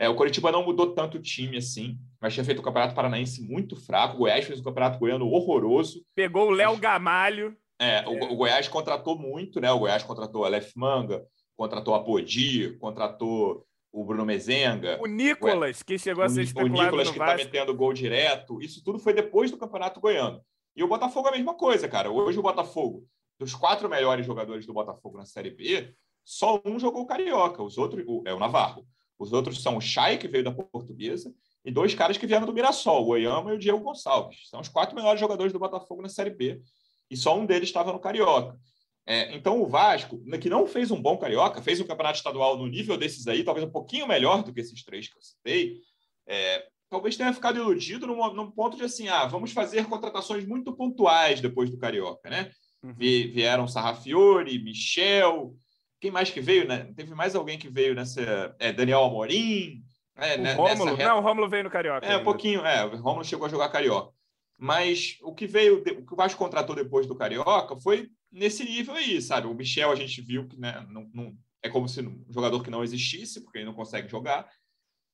[0.00, 3.42] É, o Curitiba não mudou tanto o time assim, mas tinha feito o Campeonato Paranaense
[3.42, 4.14] muito fraco.
[4.14, 6.02] O Goiás fez um Campeonato Goiano horroroso.
[6.14, 7.54] Pegou o Léo Gamalho.
[7.78, 9.70] É, o, o, Goiás contratou muito, né?
[9.70, 11.22] O Goiás contratou Aleph Manga,
[11.54, 14.98] contratou a Podi, contratou o Bruno Mezenga.
[15.02, 18.62] O Nicolas, o, que chegou a ser O Nicolas, que está metendo gol direto.
[18.62, 20.40] Isso tudo foi depois do Campeonato Goiano.
[20.74, 22.10] E o Botafogo é a mesma coisa, cara.
[22.10, 23.06] Hoje o Botafogo,
[23.38, 27.76] dos quatro melhores jogadores do Botafogo na Série B, só um jogou o Carioca, os
[27.76, 28.86] outros é o Navarro.
[29.20, 31.30] Os outros são o Chay, que veio da Portuguesa,
[31.62, 34.48] e dois caras que vieram do Mirassol, o Oyama e o Diego Gonçalves.
[34.48, 36.62] São os quatro melhores jogadores do Botafogo na Série B
[37.10, 38.58] e só um deles estava no Carioca.
[39.06, 42.66] É, então, o Vasco, que não fez um bom Carioca, fez um campeonato estadual no
[42.66, 45.80] nível desses aí, talvez um pouquinho melhor do que esses três que eu citei,
[46.26, 50.72] é, talvez tenha ficado iludido num, num, ponto de assim, ah, vamos fazer contratações muito
[50.74, 52.50] pontuais depois do Carioca, né?
[52.82, 52.94] Uhum.
[52.94, 55.54] Vieram Sarrafiore, Michel,
[56.00, 56.92] quem mais que veio, né?
[56.96, 58.54] Teve mais alguém que veio nessa...
[58.58, 59.82] É, Daniel Amorim...
[60.16, 61.08] É, o né, Rômulo, reta...
[61.08, 62.04] não, o Rômulo veio no Carioca.
[62.04, 62.20] É, ainda.
[62.20, 64.12] um pouquinho, é, o Rômulo chegou a jogar Carioca.
[64.58, 68.94] Mas o que veio, o que o Vasco contratou depois do Carioca foi nesse nível
[68.94, 69.46] aí, sabe?
[69.46, 72.70] O Michel a gente viu que né, não, não, é como se um jogador que
[72.70, 74.46] não existisse, porque ele não consegue jogar.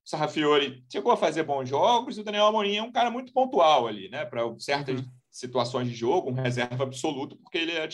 [0.04, 3.86] Sarrafiori chegou a fazer bons jogos e o Daniel Amorim é um cara muito pontual
[3.86, 4.24] ali, né?
[4.24, 5.06] Para certas uhum.
[5.30, 7.88] situações de jogo, um reserva absoluto, porque ele é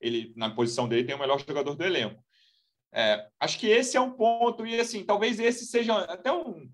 [0.00, 2.22] ele na posição dele tem o melhor jogador do elenco.
[2.92, 6.68] É, acho que esse é um ponto e assim, talvez esse seja até um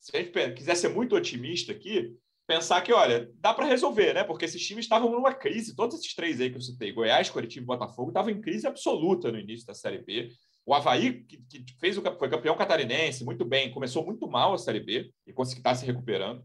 [0.00, 4.24] se a gente quiser ser muito otimista aqui, pensar que, olha, dá para resolver, né?
[4.24, 7.62] Porque esses times estavam numa crise, todos esses três aí que eu citei, Goiás, Curitiba
[7.62, 10.30] e Botafogo, estavam em crise absoluta no início da Série B.
[10.66, 14.58] O Havaí, que, que fez o, foi campeão catarinense, muito bem, começou muito mal a
[14.58, 16.42] Série B e conseguiu estar se recuperando.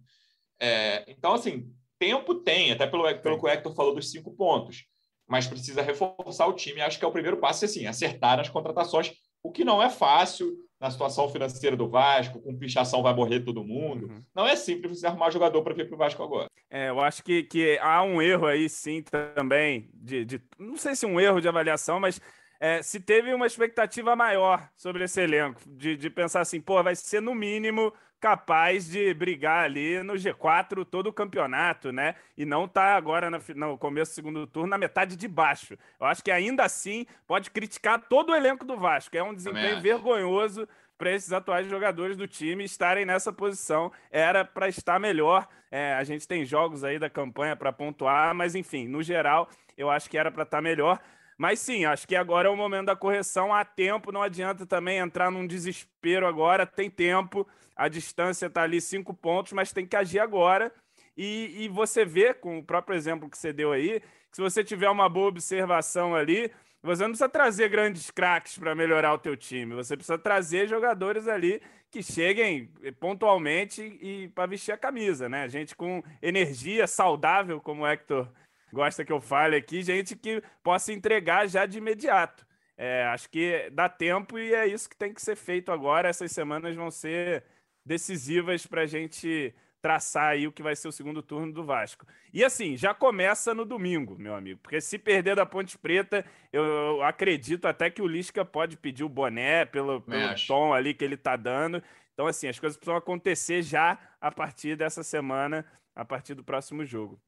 [0.60, 4.86] É, então, assim, tempo tem, até pelo, pelo que o Hector falou dos cinco pontos,
[5.28, 6.82] mas precisa reforçar o time.
[6.82, 9.12] Acho que é o primeiro passo, assim, acertar nas contratações,
[9.44, 13.64] o que não é fácil na situação financeira do Vasco, com pichação vai morrer todo
[13.64, 14.08] mundo.
[14.08, 14.24] Uhum.
[14.36, 16.48] Não é simples você arrumar jogador para vir para o Vasco agora.
[16.70, 20.96] É, eu acho que, que há um erro aí, sim, também, de, de não sei
[20.96, 22.20] se um erro de avaliação, mas
[22.60, 26.96] é, se teve uma expectativa maior sobre esse elenco, de, de pensar assim, pô, vai
[26.96, 27.94] ser no mínimo
[28.26, 32.16] capaz de brigar ali no G4 todo o campeonato, né?
[32.36, 35.78] E não tá agora no, no, começo do segundo turno na metade de baixo.
[36.00, 39.16] Eu acho que ainda assim pode criticar todo o elenco do Vasco.
[39.16, 43.92] É um desempenho vergonhoso para esses atuais jogadores do time estarem nessa posição.
[44.10, 45.48] Era para estar melhor.
[45.70, 49.88] É, a gente tem jogos aí da campanha para pontuar, mas enfim, no geral, eu
[49.88, 51.00] acho que era para estar melhor.
[51.38, 53.54] Mas sim, acho que agora é o momento da correção.
[53.54, 56.66] Há tempo, não adianta também entrar num desespero agora.
[56.66, 60.72] Tem tempo, a distância está ali cinco pontos, mas tem que agir agora.
[61.18, 64.64] E, e, você vê, com o próprio exemplo que você deu aí, que se você
[64.64, 66.52] tiver uma boa observação ali,
[66.84, 69.74] você não precisa trazer grandes craques para melhorar o teu time.
[69.76, 72.70] Você precisa trazer jogadores ali que cheguem
[73.00, 75.48] pontualmente e para vestir a camisa, né?
[75.48, 78.30] Gente com energia saudável, como o Hector
[78.76, 82.46] gosta que eu fale aqui, gente que possa entregar já de imediato.
[82.78, 86.10] É, acho que dá tempo e é isso que tem que ser feito agora.
[86.10, 87.44] Essas semanas vão ser
[87.86, 92.06] decisivas para a gente traçar aí o que vai ser o segundo turno do Vasco.
[92.34, 97.02] E assim, já começa no domingo, meu amigo, porque se perder da Ponte Preta, eu
[97.04, 101.16] acredito até que o Lisca pode pedir o boné pelo, pelo tom ali que ele
[101.16, 101.82] tá dando.
[102.14, 106.84] Então, assim, as coisas precisam acontecer já a partir dessa semana, a partir do próximo
[106.84, 107.22] jogo.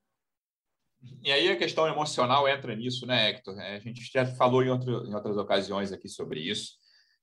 [1.24, 3.60] E aí a questão emocional entra nisso, né, Hector?
[3.60, 6.74] É, a gente já falou em, outro, em outras ocasiões aqui sobre isso.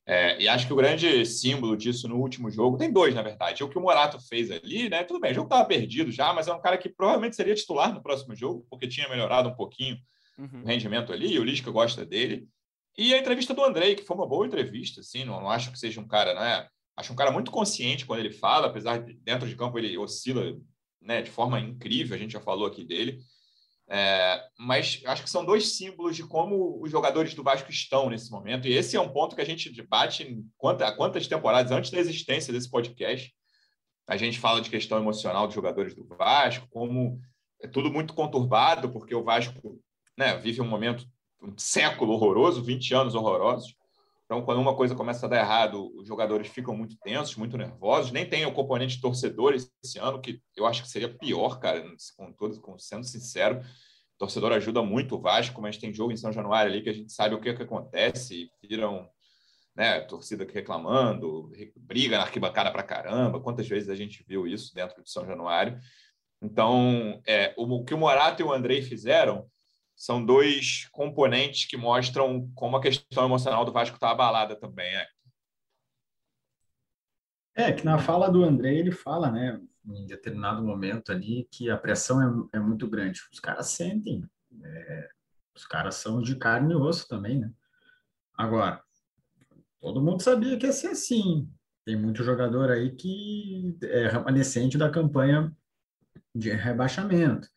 [0.07, 3.65] É, e acho que o grande símbolo disso no último jogo, tem dois, na verdade.
[3.65, 5.03] O que o Morato fez ali, né?
[5.03, 7.93] Tudo bem, o jogo estava perdido já, mas é um cara que provavelmente seria titular
[7.93, 9.97] no próximo jogo, porque tinha melhorado um pouquinho
[10.39, 10.63] uhum.
[10.63, 12.47] o rendimento ali, e o Lisca gosta dele.
[12.99, 15.79] E a entrevista do Andrei, que foi uma boa entrevista, assim, não, não acho que
[15.79, 16.69] seja um cara, né?
[16.97, 20.55] Acho um cara muito consciente quando ele fala, apesar de dentro de campo ele oscila
[21.01, 23.19] né, de forma incrível, a gente já falou aqui dele.
[23.89, 28.31] É, mas acho que são dois símbolos de como os jogadores do Vasco estão nesse
[28.31, 28.67] momento.
[28.67, 31.99] E esse é um ponto que a gente debate em quantas, quantas temporadas antes da
[31.99, 33.35] existência desse podcast.
[34.07, 37.21] A gente fala de questão emocional dos jogadores do Vasco, como
[37.63, 39.81] é tudo muito conturbado, porque o Vasco
[40.17, 41.07] né, vive um momento,
[41.43, 43.75] um século horroroso, 20 anos horrorosos.
[44.35, 48.11] Então, quando uma coisa começa a dar errado, os jogadores ficam muito tensos, muito nervosos.
[48.11, 51.81] Nem tem o componente torcedor esse ano, que eu acho que seria pior, cara,
[52.17, 53.61] com todos, com, sendo sincero.
[53.61, 56.93] O torcedor ajuda muito o Vasco, mas tem jogo em São Januário ali que a
[56.93, 59.09] gente sabe o que, é que acontece, viram
[59.77, 63.39] né, torcida reclamando, briga na arquibancada para caramba.
[63.39, 65.79] Quantas vezes a gente viu isso dentro de São Januário?
[66.43, 69.49] Então, é, o, o que o Morato e o Andrei fizeram
[69.97, 74.93] são dois componentes que mostram como a questão emocional do Vasco está abalada também.
[74.95, 75.07] É.
[77.55, 81.77] é, que na fala do André, ele fala, né, em determinado momento ali, que a
[81.77, 83.21] pressão é, é muito grande.
[83.33, 84.29] Os caras sentem,
[84.63, 85.11] é,
[85.55, 87.53] os caras são de carne e osso também, né?
[88.37, 88.83] Agora,
[89.81, 91.49] todo mundo sabia que ia ser assim.
[91.85, 95.55] Tem muito jogador aí que é remanescente da campanha
[96.35, 97.54] de rebaixamento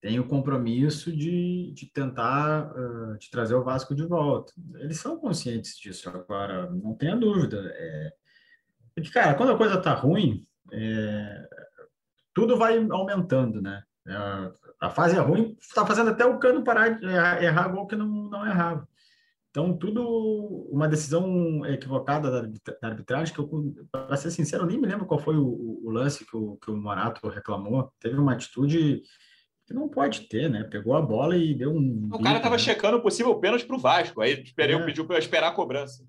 [0.00, 4.52] tem o compromisso de, de tentar uh, de trazer o Vasco de volta.
[4.76, 7.58] Eles são conscientes disso agora, não tenha dúvida.
[7.74, 8.12] É,
[8.94, 11.48] porque, cara, quando a coisa está ruim, é,
[12.32, 13.82] tudo vai aumentando, né?
[14.06, 17.96] É, a fase é ruim, está fazendo até o Cano parar de errar gol que
[17.96, 18.88] não, não errava.
[19.50, 22.42] Então, tudo uma decisão equivocada da,
[22.80, 26.24] da arbitragem, que eu, para ser sincero, nem me lembro qual foi o, o lance
[26.24, 27.92] que o, que o Morato reclamou.
[27.98, 29.02] Teve uma atitude
[29.68, 30.64] que não pode ter, né?
[30.64, 32.08] Pegou a bola e deu um.
[32.10, 32.58] O cara estava né?
[32.58, 34.22] checando o possível pênalti para o Vasco.
[34.22, 34.84] Aí esperei, é.
[34.84, 36.02] pediu para esperar a cobrança.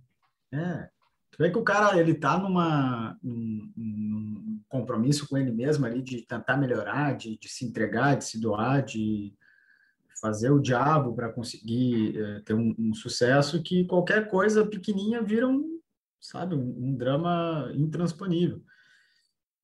[0.49, 0.87] É.
[1.29, 6.01] Tu vê que o cara ele tá numa num, num, compromisso com ele mesmo ali
[6.01, 9.33] de tentar melhorar, de, de se entregar, de se doar, de
[10.21, 15.47] fazer o diabo para conseguir é, ter um, um, sucesso que qualquer coisa pequenininha vira
[15.47, 15.79] um,
[16.19, 18.61] sabe, um, um drama intransponível.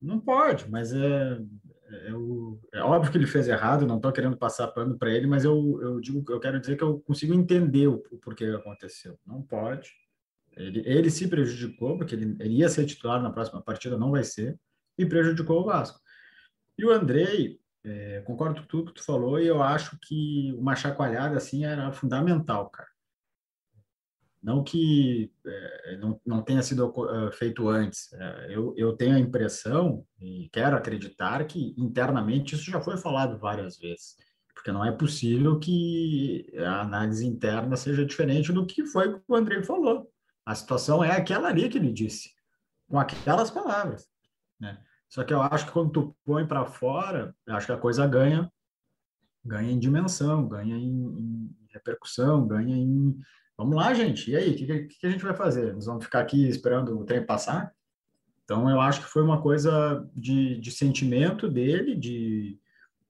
[0.00, 1.40] Não pode, mas é,
[1.88, 5.44] é, é, óbvio que ele fez errado, não estou querendo passar pano para ele, mas
[5.44, 9.18] eu, eu digo, eu quero dizer que eu consigo entender o, o porquê aconteceu.
[9.26, 9.90] Não pode.
[10.56, 14.24] Ele, ele se prejudicou, porque ele, ele ia ser titular na próxima partida, não vai
[14.24, 14.58] ser,
[14.98, 16.00] e prejudicou o Vasco.
[16.78, 20.74] E o Andrei, é, concordo com tudo que tu falou, e eu acho que uma
[20.74, 22.88] chacoalhada assim era fundamental, cara.
[24.46, 28.12] Não que é, não, não tenha sido uh, feito antes.
[28.12, 33.40] É, eu, eu tenho a impressão, e quero acreditar, que internamente isso já foi falado
[33.40, 34.14] várias vezes.
[34.54, 39.34] Porque não é possível que a análise interna seja diferente do que foi que o
[39.34, 40.08] André falou.
[40.44, 42.30] A situação é aquela ali que ele disse,
[42.88, 44.06] com aquelas palavras.
[44.60, 44.78] Né?
[45.08, 48.48] Só que eu acho que quando tu põe para fora, acho que a coisa ganha
[49.44, 53.16] ganha em dimensão, ganha em, em repercussão, ganha em
[53.58, 54.30] Vamos lá, gente.
[54.30, 55.72] E aí, o que, que, a gente vai fazer?
[55.72, 57.72] Nós vamos ficar aqui esperando o trem passar?
[58.44, 62.58] Então, eu acho que foi uma coisa de, de sentimento dele, de,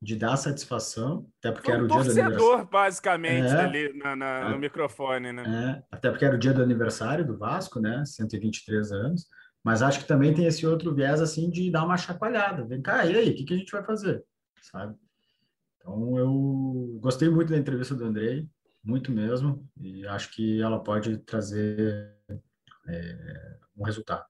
[0.00, 2.68] de dar satisfação, até porque um era o dia do aniversário.
[2.70, 5.82] basicamente, é, ali na, na, é, no microfone, né?
[5.92, 8.04] É, até porque era o dia do aniversário do Vasco, né?
[8.06, 9.26] 123 anos.
[9.64, 12.64] Mas acho que também tem esse outro viés, assim, de dar uma chacoalhada.
[12.64, 14.24] Vem cá, e aí, o que, que a gente vai fazer?
[14.62, 14.94] Sabe?
[15.76, 18.48] Então, eu gostei muito da entrevista do Andrei
[18.87, 22.14] muito mesmo, e acho que ela pode trazer
[22.88, 24.27] é, um resultado.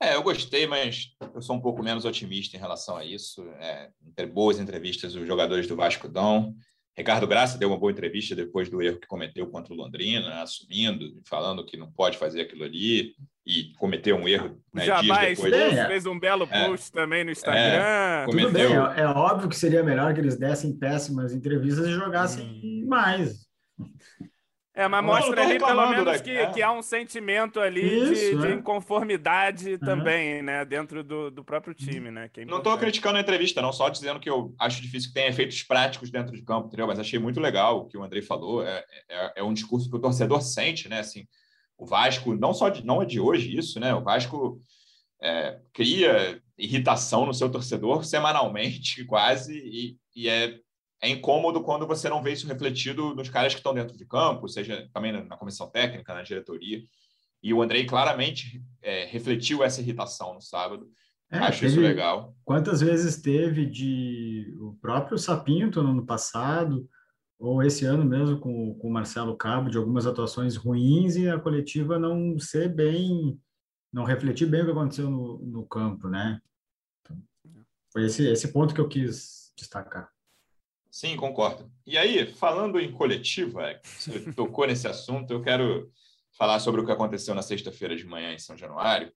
[0.00, 3.46] É, eu gostei, mas eu sou um pouco menos otimista em relação a isso.
[3.58, 6.54] É, ter boas entrevistas, os jogadores do Vasco dão.
[6.96, 11.20] Ricardo Graça deu uma boa entrevista depois do erro que cometeu contra o Londrina, assumindo,
[11.26, 13.14] falando que não pode fazer aquilo ali
[13.46, 14.58] e cometeu um erro.
[14.72, 15.54] Né, Jamais depois...
[15.54, 16.66] fez, fez um belo é.
[16.66, 17.60] post é, também no Instagram.
[17.60, 18.50] É, cometeu...
[18.50, 22.46] Tudo bem, é, é, óbvio que seria melhor que eles dessem péssimas entrevistas e jogassem
[22.46, 22.75] hum.
[22.86, 23.46] Mais.
[24.76, 26.52] É, mas mostra ali pelo menos que, é.
[26.52, 28.52] que há um sentimento ali Isso, de, de, é.
[28.52, 29.78] inconformidade uhum.
[29.78, 30.66] também, né?
[30.66, 32.30] Dentro do, do próprio time, né?
[32.36, 35.30] É não estou criticando a entrevista, não, só dizendo que eu acho difícil que tenha
[35.30, 36.86] efeitos práticos dentro de campo, entendeu?
[36.86, 38.62] Mas achei muito legal o que o Andrei falou.
[38.66, 40.98] É, é, é um discurso que o torcedor sente, né?
[40.98, 41.26] Assim,
[41.78, 43.94] o Vasco, não só de, não é de hoje isso, né?
[43.94, 44.60] O Vasco
[45.22, 50.58] é, cria irritação no seu torcedor semanalmente, quase, e, e é
[51.00, 54.48] é incômodo quando você não vê isso refletido nos caras que estão dentro de campo,
[54.48, 56.82] seja também na comissão técnica, na diretoria.
[57.42, 60.90] E o Andrei claramente é, refletiu essa irritação no sábado.
[61.30, 62.34] É, Acho teve, isso legal.
[62.44, 66.88] Quantas vezes teve de o próprio Sapinto no ano passado,
[67.38, 71.38] ou esse ano mesmo com, com o Marcelo Cabo, de algumas atuações ruins e a
[71.38, 73.38] coletiva não ser bem,
[73.92, 76.40] não refletir bem o que aconteceu no, no campo, né?
[77.02, 77.22] Então,
[77.92, 80.15] foi esse, esse ponto que eu quis destacar.
[80.96, 81.70] Sim, concordo.
[81.86, 85.92] E aí, falando em coletiva, você tocou nesse assunto, eu quero
[86.38, 89.12] falar sobre o que aconteceu na sexta-feira de manhã em São Januário.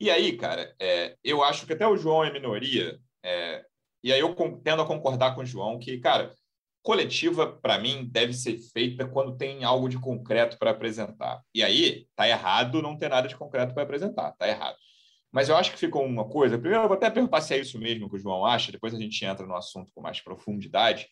[0.00, 3.62] E aí, cara, é, eu acho que até o João é minoria, é,
[4.02, 6.34] e aí eu tendo a concordar com o João que, cara,
[6.82, 11.42] coletiva, para mim, deve ser feita quando tem algo de concreto para apresentar.
[11.54, 14.78] E aí, tá errado não ter nada de concreto para apresentar, tá errado.
[15.32, 16.58] Mas eu acho que ficou uma coisa.
[16.58, 18.98] Primeiro, eu vou até perguntar se é isso mesmo que o João acha, depois a
[18.98, 21.08] gente entra no assunto com mais profundidade.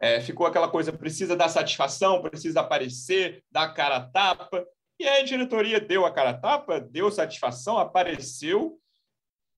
[0.00, 4.66] É, ficou aquela coisa: precisa dar satisfação, precisa aparecer, dar cara a tapa.
[4.98, 8.78] E aí a diretoria deu a cara a tapa, deu satisfação, apareceu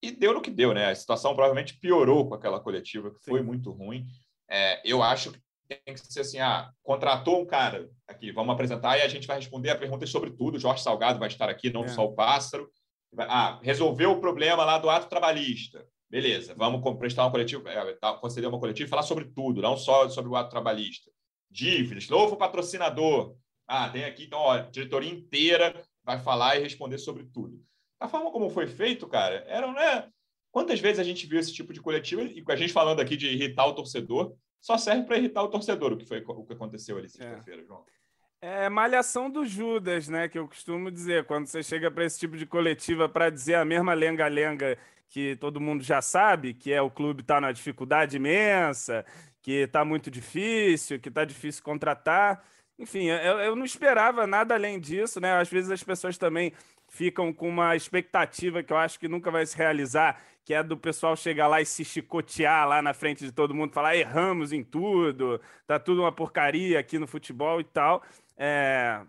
[0.02, 0.90] e deu no que deu, né?
[0.90, 3.46] A situação provavelmente piorou com aquela coletiva, que foi Sim.
[3.46, 4.06] muito ruim.
[4.48, 8.98] É, eu acho que tem que ser assim: ah, contratou um cara aqui, vamos apresentar
[8.98, 10.56] e a gente vai responder a pergunta sobre tudo.
[10.56, 11.88] O Jorge Salgado vai estar aqui, não é.
[11.88, 12.70] só o pássaro.
[13.18, 15.86] Ah, resolveu o problema lá do ato trabalhista.
[16.08, 19.76] Beleza, vamos prestar uma coletiva, é, tá, conceder uma coletiva e falar sobre tudo, não
[19.76, 21.10] só sobre o ato trabalhista.
[21.50, 23.36] Dívidas, novo patrocinador.
[23.66, 27.60] Ah, tem aqui, então, ó, a diretoria inteira vai falar e responder sobre tudo.
[27.98, 30.08] A forma como foi feito, cara, era, né?
[30.52, 33.16] Quantas vezes a gente viu esse tipo de coletiva e com a gente falando aqui
[33.16, 36.52] de irritar o torcedor, só serve para irritar o torcedor, o que foi o que
[36.52, 37.64] aconteceu ali sexta-feira, é.
[37.64, 37.84] João.
[38.40, 40.28] É malhação do Judas, né?
[40.28, 41.24] Que eu costumo dizer.
[41.24, 45.60] Quando você chega para esse tipo de coletiva para dizer a mesma lenga-lenga que todo
[45.60, 49.04] mundo já sabe, que é o clube está na dificuldade imensa,
[49.40, 52.44] que está muito difícil, que está difícil contratar.
[52.78, 55.32] Enfim, eu, eu não esperava nada além disso, né?
[55.40, 56.52] Às vezes as pessoas também
[56.88, 60.76] ficam com uma expectativa que eu acho que nunca vai se realizar, que é do
[60.76, 64.62] pessoal chegar lá e se chicotear lá na frente de todo mundo, falar erramos em
[64.62, 68.02] tudo, tá tudo uma porcaria aqui no futebol e tal.
[68.36, 69.00] É,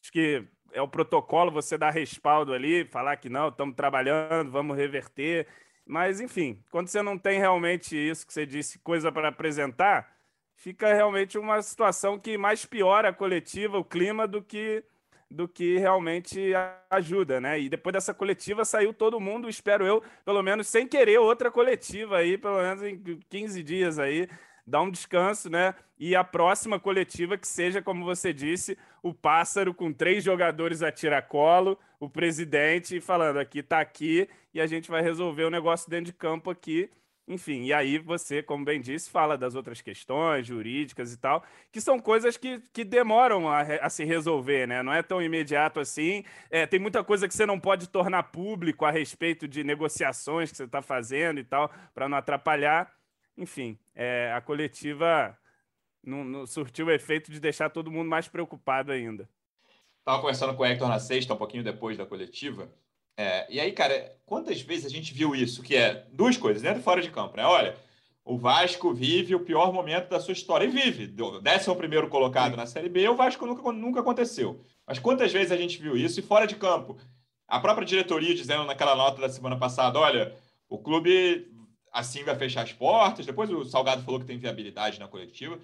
[0.00, 4.76] acho que é o protocolo você dar respaldo ali, falar que não, estamos trabalhando, vamos
[4.76, 5.46] reverter.
[5.86, 10.16] Mas, enfim, quando você não tem realmente isso que você disse, coisa para apresentar,
[10.56, 14.84] fica realmente uma situação que mais piora a coletiva, o clima, do que
[15.28, 16.52] do que realmente
[16.88, 17.58] ajuda, né?
[17.58, 22.18] E depois dessa coletiva saiu todo mundo, espero eu, pelo menos sem querer outra coletiva
[22.18, 22.96] aí, pelo menos em
[23.28, 24.28] 15 dias aí,
[24.66, 25.74] dar um descanso, né?
[25.98, 30.90] E a próxima coletiva que seja, como você disse, o pássaro com três jogadores a
[30.90, 36.06] tiracolo, o presidente falando aqui tá aqui e a gente vai resolver o negócio dentro
[36.06, 36.90] de campo aqui.
[37.28, 41.42] Enfim, e aí você, como bem disse, fala das outras questões jurídicas e tal,
[41.72, 44.80] que são coisas que, que demoram a, a se resolver, né?
[44.80, 46.24] Não é tão imediato assim.
[46.48, 50.56] É, tem muita coisa que você não pode tornar público a respeito de negociações que
[50.56, 52.95] você está fazendo e tal, para não atrapalhar.
[53.36, 55.36] Enfim, é, a coletiva
[56.02, 59.28] não, não, surtiu o efeito de deixar todo mundo mais preocupado ainda.
[59.98, 62.70] Estava conversando com o Hector na sexta, um pouquinho depois da coletiva,
[63.16, 65.62] é, e aí, cara, quantas vezes a gente viu isso?
[65.62, 67.44] Que é duas coisas, dentro e fora de campo, né?
[67.46, 67.74] Olha,
[68.22, 70.66] o Vasco vive o pior momento da sua história.
[70.66, 71.06] E vive.
[71.42, 72.56] Décimo primeiro colocado Sim.
[72.58, 74.60] na Série B, o Vasco nunca, nunca aconteceu.
[74.86, 76.20] Mas quantas vezes a gente viu isso?
[76.20, 76.98] E fora de campo,
[77.48, 80.34] a própria diretoria dizendo naquela nota da semana passada, olha,
[80.68, 81.50] o clube
[81.98, 83.26] assim vai fechar as portas.
[83.26, 85.58] Depois o Salgado falou que tem viabilidade na coletiva.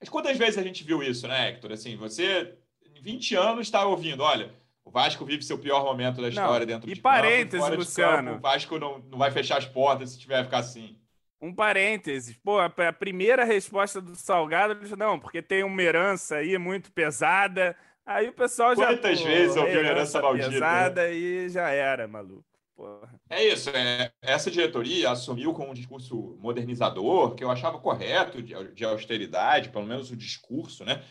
[0.00, 1.72] Mas quantas vezes a gente viu isso, né, Hector?
[1.72, 2.54] Assim, você,
[2.94, 4.50] em 20 anos, está ouvindo, olha
[4.84, 7.76] o Vasco vive seu pior momento da história não, dentro e de parênteses, campo.
[7.76, 8.30] Luciano.
[8.32, 10.96] Campo, o Vasco não, não vai fechar as portas se tiver ficar assim.
[11.40, 12.36] Um parênteses.
[12.36, 16.92] Pô, a, a primeira resposta do Salgado, ele não, porque tem uma herança aí muito
[16.92, 17.74] pesada.
[18.04, 18.88] Aí o pessoal já.
[18.88, 20.50] Quantas vezes ouviu herança, herança maldita?
[20.50, 21.14] Pesada né?
[21.14, 22.44] e já era, maluco.
[22.76, 23.20] Porra.
[23.30, 23.70] É isso.
[23.70, 29.68] É, essa diretoria assumiu com um discurso modernizador, que eu achava correto, de, de austeridade,
[29.68, 31.02] pelo menos o discurso, né?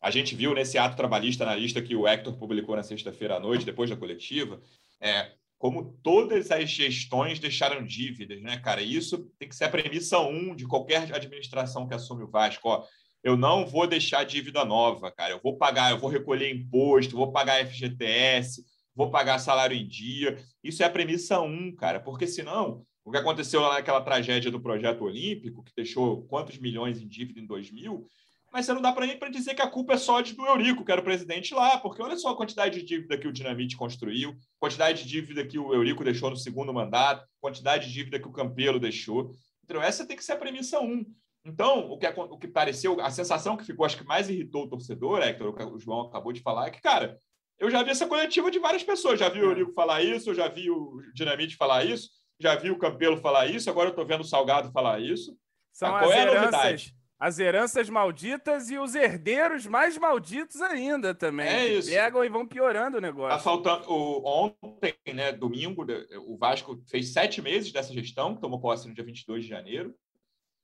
[0.00, 3.40] A gente viu nesse ato trabalhista na lista que o Hector publicou na sexta-feira à
[3.40, 4.60] noite, depois da coletiva,
[5.00, 8.82] é, como todas as gestões deixaram dívidas, né, cara?
[8.82, 12.68] Isso tem que ser a premissa um de qualquer administração que assume o Vasco.
[12.68, 12.84] Ó,
[13.22, 15.34] eu não vou deixar dívida nova, cara.
[15.34, 18.64] Eu vou pagar, eu vou recolher imposto, vou pagar FGTS,
[18.94, 20.36] vou pagar salário em dia.
[20.62, 24.60] Isso é a premissa um, cara, porque senão o que aconteceu lá naquela tragédia do
[24.60, 28.06] projeto olímpico, que deixou quantos milhões em dívida em 2000,
[28.52, 30.92] mas você não dá para dizer que a culpa é só de do Eurico, que
[30.92, 34.36] era o presidente lá, porque olha só a quantidade de dívida que o Dinamite construiu,
[34.60, 38.32] quantidade de dívida que o Eurico deixou no segundo mandato, quantidade de dívida que o
[38.32, 39.32] Campelo deixou.
[39.64, 41.02] Então, essa tem que ser a premissa um.
[41.44, 44.68] Então, o que, o que pareceu, a sensação que ficou, acho que mais irritou o
[44.68, 47.18] torcedor, Hector, o João acabou de falar, é que, cara,
[47.62, 49.20] eu já vi essa coletiva de várias pessoas.
[49.20, 49.46] Já vi o é.
[49.46, 53.46] Eurico falar isso, eu já vi o Dinamite falar isso, já vi o Campelo falar
[53.46, 55.36] isso, agora eu estou vendo o Salgado falar isso.
[55.72, 56.94] São ah, qual é a novidade?
[57.20, 61.46] as heranças malditas e os herdeiros mais malditos ainda também.
[61.46, 61.88] É isso.
[61.88, 63.36] Pegam e vão piorando o negócio.
[63.36, 63.88] Tá faltando.
[63.88, 65.86] O, ontem, né, domingo,
[66.26, 69.94] o Vasco fez sete meses dessa gestão, que tomou posse no dia 22 de janeiro.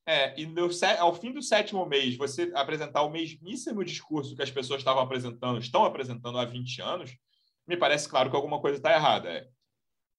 [0.09, 4.51] É, e no, ao fim do sétimo mês, você apresentar o mesmíssimo discurso que as
[4.51, 7.17] pessoas estavam apresentando, estão apresentando há 20 anos,
[7.67, 9.29] me parece claro que alguma coisa está errada.
[9.29, 9.47] É.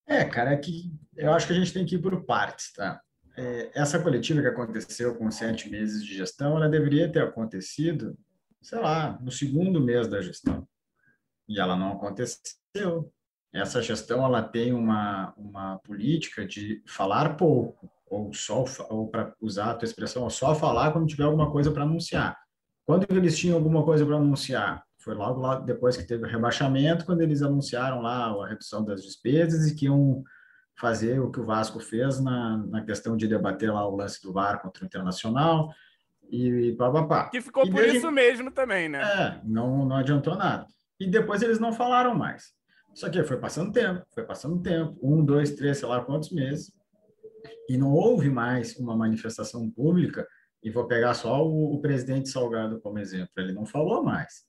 [0.08, 3.02] é, cara, é que eu acho que a gente tem que ir por partes, tá?
[3.40, 8.18] é, essa coletiva que aconteceu com sete meses de gestão, ela deveria ter acontecido,
[8.62, 10.68] sei lá, no segundo mês da gestão.
[11.48, 13.12] E ela não aconteceu.
[13.54, 19.72] Essa gestão ela tem uma, uma política de falar pouco, ou só, ou para usar
[19.72, 22.38] a tua expressão, ou só falar quando tiver alguma coisa para anunciar.
[22.86, 24.84] Quando eles tinham alguma coisa para anunciar?
[24.98, 29.04] Foi logo lá depois que teve o rebaixamento, quando eles anunciaram lá a redução das
[29.04, 30.24] despesas e que iam
[30.80, 34.34] fazer o que o Vasco fez na, na questão de debater lá o lance do
[34.34, 35.70] VAR contra o Internacional
[36.32, 37.30] e papapá.
[37.30, 37.98] Que ficou e por desde...
[37.98, 39.02] isso mesmo também, né?
[39.02, 40.66] É, não, não adiantou nada.
[41.00, 42.54] E depois eles não falaram mais.
[42.94, 46.74] Só que foi passando tempo, foi passando tempo, um, dois, três, sei lá quantos meses,
[47.68, 50.28] e não houve mais uma manifestação pública,
[50.62, 54.46] e vou pegar só o, o presidente Salgado como exemplo, ele não falou mais.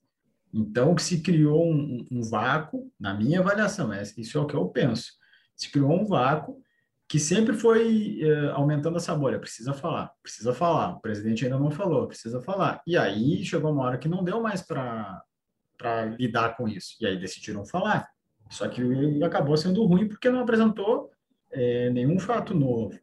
[0.53, 4.67] Então, se criou um, um vácuo, na minha avaliação, é, isso é o que eu
[4.67, 5.13] penso,
[5.55, 6.61] se criou um vácuo
[7.11, 9.37] que sempre foi eh, aumentando essa bolha.
[9.37, 10.95] Precisa falar, precisa falar.
[10.95, 12.81] O presidente ainda não falou, precisa falar.
[12.87, 15.21] E aí chegou uma hora que não deu mais para
[16.17, 16.95] lidar com isso.
[17.01, 18.09] E aí decidiram falar.
[18.49, 18.81] Só que
[19.25, 21.11] acabou sendo ruim porque não apresentou
[21.51, 22.99] eh, nenhum fato novo.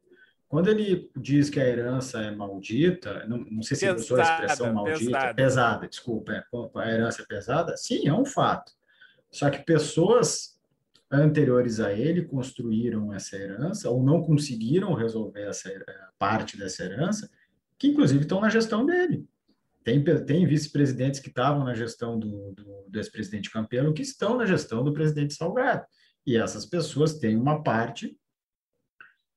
[0.49, 4.19] Quando ele diz que a herança é maldita, não, não sei se pesada, ele usou
[4.19, 6.43] a expressão maldita, pesada, pesada desculpa, é,
[6.75, 8.73] a herança é pesada, sim, é um fato.
[9.31, 10.59] Só que pessoas
[11.11, 15.71] anteriores a ele construíram essa herança ou não conseguiram resolver essa
[16.19, 17.31] parte dessa herança,
[17.79, 19.27] que inclusive estão na gestão dele.
[19.85, 24.45] Tem, tem vice-presidentes que estavam na gestão do, do, do ex-presidente Campelo que estão na
[24.45, 25.87] gestão do presidente Salgado.
[26.27, 28.15] E essas pessoas têm uma parte,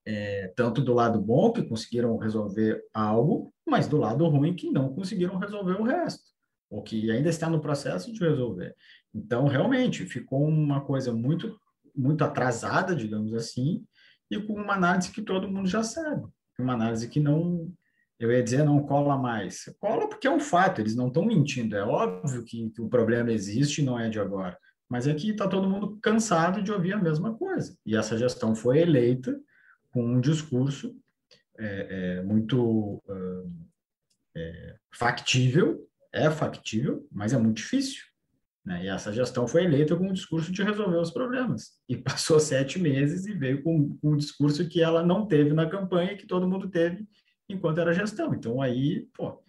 [0.06, 4.94] é, tanto do lado bom, que conseguiram resolver algo, mas do lado ruim, que não
[4.94, 6.24] conseguiram resolver o resto.
[6.70, 8.74] ou que ainda está no processo de resolver.
[9.14, 11.60] Então, realmente, ficou uma coisa muito,
[11.94, 13.84] muito atrasada, digamos assim,
[14.30, 16.26] e com uma análise que todo mundo já sabe.
[16.58, 17.70] Uma análise que não,
[18.18, 19.66] eu ia dizer, não cola mais.
[19.80, 21.76] Cola porque é um fato, eles não estão mentindo.
[21.76, 24.58] É óbvio que, que o problema existe e não é de agora.
[24.90, 27.76] Mas é que está todo mundo cansado de ouvir a mesma coisa.
[27.86, 29.38] E essa gestão foi eleita
[29.92, 30.96] com um discurso
[31.58, 31.88] é,
[32.18, 33.02] é, muito
[34.36, 38.04] é, factível, é factível, mas é muito difícil.
[38.66, 38.86] Né?
[38.86, 41.80] E essa gestão foi eleita com o discurso de resolver os problemas.
[41.88, 45.70] E passou sete meses e veio com, com um discurso que ela não teve na
[45.70, 47.08] campanha, que todo mundo teve
[47.50, 48.34] enquanto era gestão.
[48.34, 49.44] Então aí, pô.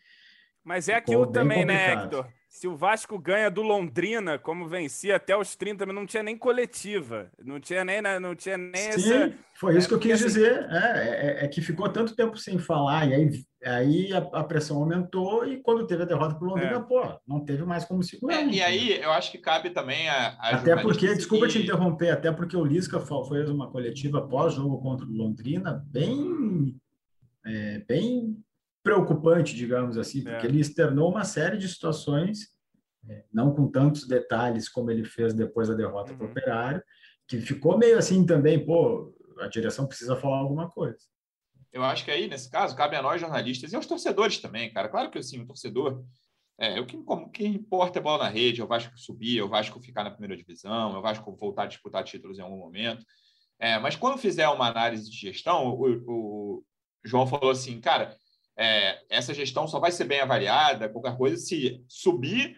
[0.64, 2.12] Mas é aquilo também, né, complicado.
[2.12, 2.41] né, Hector?
[2.52, 7.30] Se o Vasco ganha do Londrina, como vencia até os 30, não tinha nem coletiva,
[7.42, 9.32] não tinha nem, não tinha nem Sim, essa...
[9.54, 10.24] foi isso é, que eu quis assim...
[10.26, 10.66] dizer.
[10.70, 14.76] É, é, é, que ficou tanto tempo sem falar, e aí, aí a, a pressão
[14.76, 16.80] aumentou, e quando teve a derrota para o Londrina, é.
[16.80, 18.42] pô, não teve mais como segurar.
[18.42, 20.36] É, e aí eu acho que cabe também a.
[20.38, 25.06] a até porque, desculpa te interromper, até porque o Lisca fez uma coletiva pós-jogo contra
[25.06, 26.76] o Londrina bem.
[27.46, 28.36] É, bem
[28.82, 30.48] preocupante, digamos assim, porque é.
[30.48, 32.48] ele externou uma série de situações,
[33.08, 36.18] é, não com tantos detalhes como ele fez depois da derrota uhum.
[36.18, 36.82] para o Operário,
[37.28, 40.98] que ficou meio assim também, pô, a direção precisa falar alguma coisa.
[41.72, 44.88] Eu acho que aí, nesse caso, cabe a nós jornalistas e aos torcedores também, cara.
[44.88, 46.04] Claro que assim, o torcedor,
[46.58, 49.42] é, o que, como, que importa é bola na rede, é o Vasco subir, é
[49.42, 52.58] o Vasco ficar na primeira divisão, é o Vasco voltar a disputar títulos em algum
[52.58, 53.04] momento.
[53.58, 56.64] É, mas quando fizer uma análise de gestão, o, o
[57.04, 58.16] João falou assim, cara,
[58.62, 62.56] é, essa gestão só vai ser bem avaliada, qualquer coisa, se subir,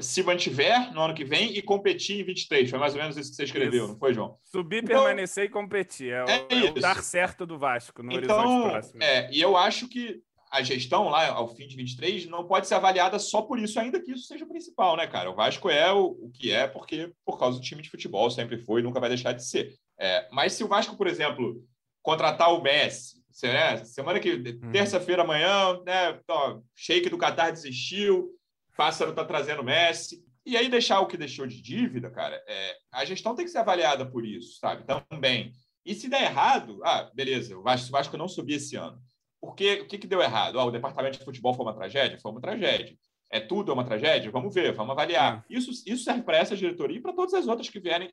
[0.00, 2.68] se mantiver no ano que vem e competir em 23.
[2.68, 3.92] Foi mais ou menos isso que você escreveu, isso.
[3.92, 4.36] não foi, João?
[4.44, 6.12] Subir, então, permanecer e competir.
[6.12, 9.02] É, o, é é o dar certo do Vasco no então, horizonte próximo.
[9.02, 10.20] É, e eu acho que
[10.50, 14.00] a gestão lá ao fim de 23 não pode ser avaliada só por isso, ainda
[14.00, 15.30] que isso seja o principal, né, cara?
[15.30, 18.58] O Vasco é o, o que é porque por causa do time de futebol sempre
[18.58, 19.74] foi e nunca vai deixar de ser.
[19.98, 21.64] É, mas se o Vasco, por exemplo,
[22.02, 23.84] contratar o Messi, né?
[23.84, 24.70] Semana que uhum.
[24.70, 26.20] terça-feira amanhã, né?
[26.28, 28.30] Ó, Sheik do Qatar desistiu,
[28.76, 30.24] Pássaro está trazendo Messi.
[30.46, 33.58] E aí deixar o que deixou de dívida, cara, é, a gestão tem que ser
[33.58, 34.84] avaliada por isso, sabe?
[35.10, 35.52] Também.
[35.84, 38.98] E se der errado, ah, beleza, o Vasco, o Vasco não subir esse ano.
[39.40, 40.58] Porque o que, que deu errado?
[40.58, 42.18] Ah, o departamento de futebol foi uma tragédia?
[42.18, 42.96] Foi uma tragédia.
[43.30, 44.30] É tudo é uma tragédia?
[44.30, 45.44] Vamos ver, vamos avaliar.
[45.50, 48.10] Isso, isso serve para essa diretoria e para todas as outras que vierem,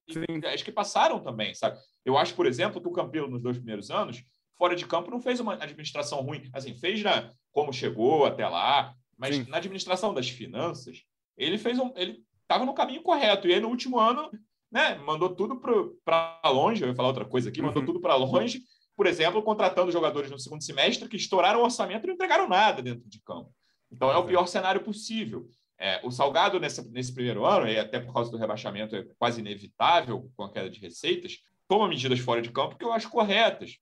[0.54, 1.78] as que passaram também, sabe?
[2.04, 4.24] Eu acho, por exemplo, que o Campelo, nos dois primeiros anos,
[4.62, 6.48] fora de campo, não fez uma administração ruim.
[6.54, 9.46] Assim, fez na, como chegou até lá, mas Sim.
[9.50, 11.02] na administração das finanças,
[11.36, 11.92] ele fez um.
[11.96, 13.48] Ele estava no caminho correto.
[13.48, 14.30] E aí, no último ano,
[14.72, 15.60] né, mandou tudo
[16.06, 16.84] para longe.
[16.84, 17.88] Eu ia falar outra coisa aqui, mandou uhum.
[17.88, 18.62] tudo para longe.
[18.96, 22.84] Por exemplo, contratando jogadores no segundo semestre que estouraram o orçamento e não entregaram nada
[22.84, 23.52] dentro de campo.
[23.92, 25.50] Então, é o pior cenário possível.
[25.80, 29.40] É, o Salgado, nesse, nesse primeiro ano, e até por causa do rebaixamento, é quase
[29.40, 33.80] inevitável com a queda de receitas, toma medidas fora de campo que eu acho corretas.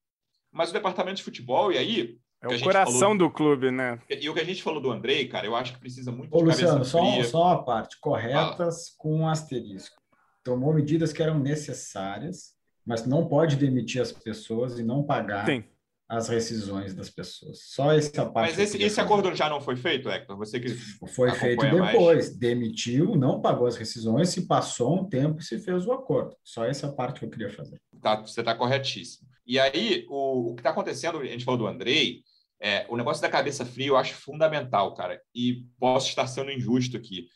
[0.51, 2.19] Mas o departamento de futebol, e aí.
[2.41, 3.99] É o coração falou, do clube, né?
[4.09, 6.37] E o que a gente falou do Andrei, cara, eu acho que precisa muito Ô,
[6.39, 7.99] de Luciano, só, só uma parte.
[7.99, 8.97] Corretas Fala.
[8.97, 10.01] com um asterisco.
[10.41, 12.53] Tomou medidas que eram necessárias,
[12.85, 15.65] mas não pode demitir as pessoas e não pagar Sim.
[16.09, 17.59] As rescisões das pessoas.
[17.65, 18.49] Só essa parte.
[18.49, 20.35] Mas esse, esse acordo já não foi feito, Hector?
[20.37, 22.29] Você que foi feito depois.
[22.29, 22.35] Mais.
[22.35, 26.35] Demitiu, não pagou as rescisões, se passou um tempo e se fez o acordo.
[26.43, 27.79] Só essa parte que eu queria fazer.
[28.01, 29.29] Tá, você está corretíssimo.
[29.45, 32.23] E aí, o, o que está acontecendo, a gente falou do Andrei,
[32.59, 35.21] é, o negócio da cabeça fria eu acho fundamental, cara.
[35.33, 37.27] E posso estar sendo injusto aqui,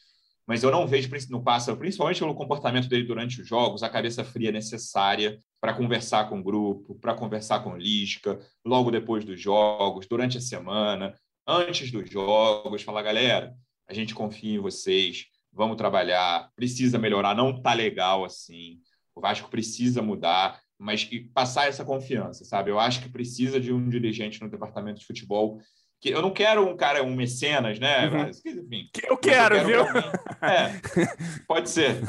[0.47, 4.23] mas eu não vejo no Pássaro, principalmente pelo comportamento dele durante os jogos, a cabeça
[4.23, 9.39] fria necessária para conversar com o grupo, para conversar com o Lisca, logo depois dos
[9.39, 13.55] jogos, durante a semana, antes dos jogos, falar, galera,
[13.87, 18.81] a gente confia em vocês, vamos trabalhar, precisa melhorar, não tá legal assim,
[19.15, 22.69] o Vasco precisa mudar mas que passar essa confiança, sabe?
[22.69, 25.61] Eu acho que precisa de um dirigente no departamento de futebol
[26.01, 28.09] que eu não quero um cara, um mecenas, né?
[28.09, 28.17] Uhum.
[28.17, 30.01] Mas, enfim, eu quero, eu quero viu?
[30.41, 30.81] É,
[31.47, 32.01] pode ser.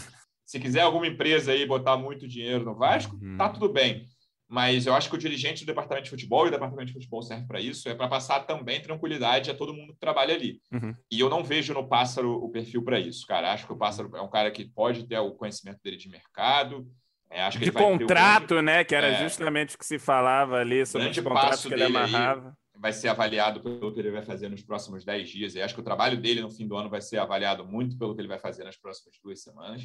[0.55, 3.36] Se quiser alguma empresa aí botar muito dinheiro no Vasco, uhum.
[3.36, 4.07] tá tudo bem.
[4.48, 7.20] Mas eu acho que o dirigente do departamento de futebol, e o departamento de futebol
[7.22, 10.61] serve para isso, é para passar também tranquilidade a todo mundo que trabalha ali.
[10.72, 10.94] Uhum.
[11.11, 13.52] E eu não vejo no Pássaro o perfil para isso, cara.
[13.52, 16.86] Acho que o Pássaro é um cara que pode ter o conhecimento dele de mercado,
[17.28, 18.84] é, de contrato, né?
[18.84, 22.57] Que era é, justamente o que se falava ali sobre os contratos que ele amarrava.
[22.76, 25.55] Vai ser avaliado pelo que ele vai fazer nos próximos 10 dias.
[25.57, 28.14] E acho que o trabalho dele no fim do ano vai ser avaliado muito pelo
[28.14, 29.82] que ele vai fazer nas próximas duas semanas.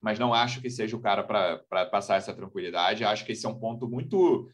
[0.00, 3.04] Mas não acho que seja o cara para passar essa tranquilidade.
[3.04, 4.48] Acho que esse é um ponto muito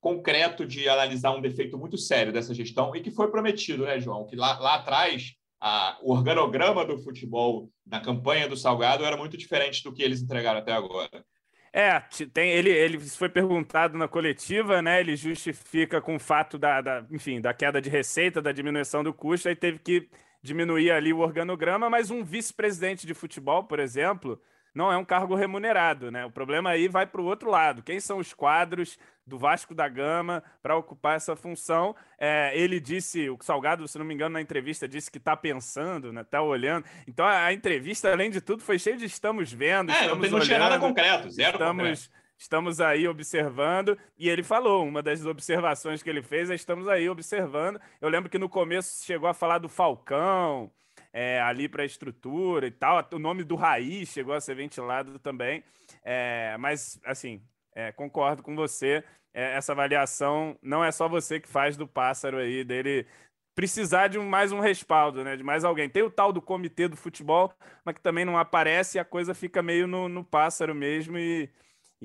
[0.00, 4.26] concreto de analisar um defeito muito sério dessa gestão e que foi prometido, né, João?
[4.26, 9.36] Que lá, lá atrás a, o organograma do futebol na campanha do Salgado era muito
[9.36, 11.24] diferente do que eles entregaram até agora.
[11.72, 11.98] É,
[12.32, 15.00] tem, ele, ele foi perguntado na coletiva, né?
[15.00, 19.12] Ele justifica com o fato da, da, enfim, da queda de receita, da diminuição do
[19.12, 20.08] custo, aí teve que
[20.40, 24.38] diminuir ali o organograma, mas um vice-presidente de futebol, por exemplo,
[24.74, 26.26] não é um cargo remunerado, né?
[26.26, 27.82] O problema aí vai para o outro lado.
[27.82, 31.94] Quem são os quadros do Vasco da Gama para ocupar essa função?
[32.18, 36.12] É, ele disse, o Salgado, se não me engano, na entrevista disse que está pensando,
[36.12, 36.22] né?
[36.22, 36.84] Está olhando.
[37.06, 40.44] Então a, entrevista, além de tudo, foi cheia de estamos vendo, é, estamos não, não
[40.44, 42.24] tinha nada concreto, zero estamos, concreto.
[42.36, 47.08] Estamos aí observando, e ele falou, uma das observações que ele fez é estamos aí
[47.08, 47.80] observando.
[48.00, 50.70] Eu lembro que no começo chegou a falar do Falcão,
[51.14, 53.06] é, ali para a estrutura e tal.
[53.12, 55.62] O nome do Raiz chegou a ser ventilado também.
[56.04, 57.40] É, mas, assim,
[57.72, 59.04] é, concordo com você.
[59.32, 63.06] É, essa avaliação não é só você que faz do pássaro aí, dele
[63.54, 65.36] precisar de um, mais um respaldo, né?
[65.36, 65.88] De mais alguém.
[65.88, 67.52] Tem o tal do comitê do futebol,
[67.84, 71.48] mas que também não aparece e a coisa fica meio no, no pássaro mesmo e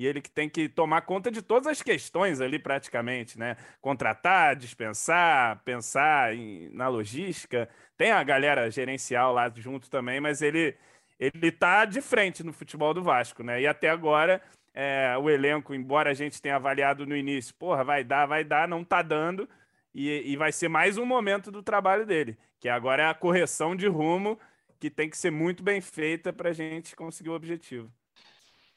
[0.00, 3.54] e ele que tem que tomar conta de todas as questões ali praticamente, né?
[3.82, 7.68] Contratar, dispensar, pensar em, na logística.
[7.98, 10.74] Tem a galera gerencial lá junto também, mas ele
[11.18, 13.60] ele tá de frente no futebol do Vasco, né?
[13.60, 14.40] E até agora
[14.72, 18.66] é, o elenco, embora a gente tenha avaliado no início, porra, vai dar, vai dar,
[18.66, 19.46] não tá dando.
[19.94, 23.76] E, e vai ser mais um momento do trabalho dele, que agora é a correção
[23.76, 24.38] de rumo
[24.78, 27.92] que tem que ser muito bem feita para a gente conseguir o objetivo.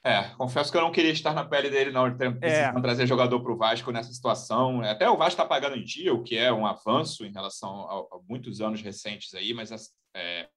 [0.05, 2.81] É, confesso que eu não queria estar na pele dele, não, precisando é.
[2.81, 4.81] trazer jogador para o Vasco nessa situação.
[4.81, 8.15] Até o Vasco está pagando em dia, o que é um avanço em relação a,
[8.15, 9.71] a muitos anos recentes aí, mas
[10.13, 10.49] é,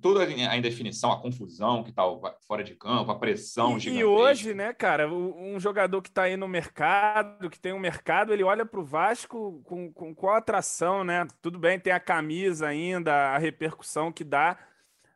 [0.00, 2.02] toda a indefinição, a confusão que está
[2.46, 6.36] fora de campo, a pressão e, e hoje, né, cara, um jogador que está aí
[6.38, 11.04] no mercado, que tem um mercado, ele olha para o Vasco com, com qual atração,
[11.04, 11.26] né?
[11.42, 14.58] Tudo bem, tem a camisa ainda, a repercussão que dá,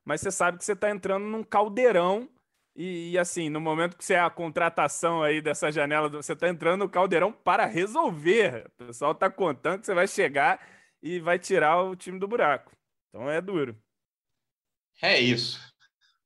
[0.05, 2.29] mas você sabe que você está entrando num caldeirão
[2.83, 6.49] e, e, assim, no momento que você é a contratação aí dessa janela, você está
[6.49, 8.65] entrando no caldeirão para resolver.
[8.69, 10.67] O pessoal está contando que você vai chegar
[11.03, 12.73] e vai tirar o time do buraco.
[13.09, 13.79] Então é duro.
[15.03, 15.61] É isso.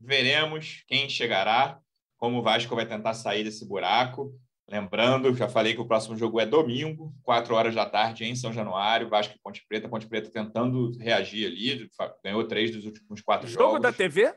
[0.00, 1.80] Veremos quem chegará,
[2.16, 4.32] como o Vasco vai tentar sair desse buraco.
[4.68, 8.52] Lembrando, já falei que o próximo jogo é domingo, 4 horas da tarde, em São
[8.52, 9.88] Januário, Vasco e Ponte Preta.
[9.88, 11.90] Ponte Preta tentando reagir ali,
[12.22, 13.72] ganhou três dos últimos quatro jogo jogos.
[13.72, 14.32] Jogo da TV?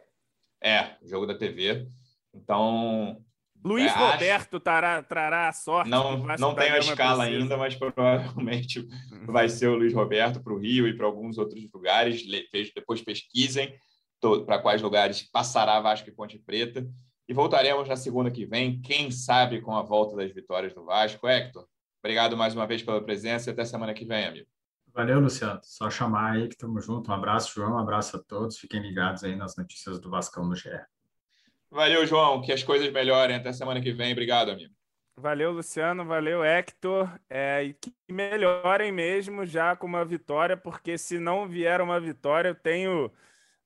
[0.63, 1.87] É, jogo da TV.
[2.41, 3.21] Então.
[3.63, 5.89] Luiz é, Roberto trará, trará a sorte.
[5.89, 8.87] Não, não tenho a escala ainda, mas provavelmente
[9.25, 12.23] vai ser o Luiz Roberto para o Rio e para alguns outros lugares.
[12.73, 13.75] Depois pesquisem
[14.45, 16.87] para quais lugares passará Vasco e Ponte Preta.
[17.27, 21.27] E voltaremos na segunda que vem, quem sabe com a volta das vitórias do Vasco.
[21.27, 21.67] Hector,
[22.01, 24.47] obrigado mais uma vez pela presença e até semana que vem, amigo.
[24.93, 25.59] Valeu, Luciano.
[25.61, 27.07] Só chamar aí que estamos juntos.
[27.07, 27.73] Um abraço, João.
[27.73, 28.57] Um abraço a todos.
[28.57, 30.69] Fiquem ligados aí nas notícias do Vascão no GE.
[31.69, 32.41] Valeu, João.
[32.41, 33.35] Que as coisas melhorem.
[33.35, 34.11] Até semana que vem.
[34.11, 34.73] Obrigado, amigo.
[35.17, 36.05] Valeu, Luciano.
[36.05, 37.09] Valeu, Hector.
[37.29, 42.49] É, e que melhorem mesmo já com uma vitória, porque se não vier uma vitória,
[42.49, 43.11] eu tenho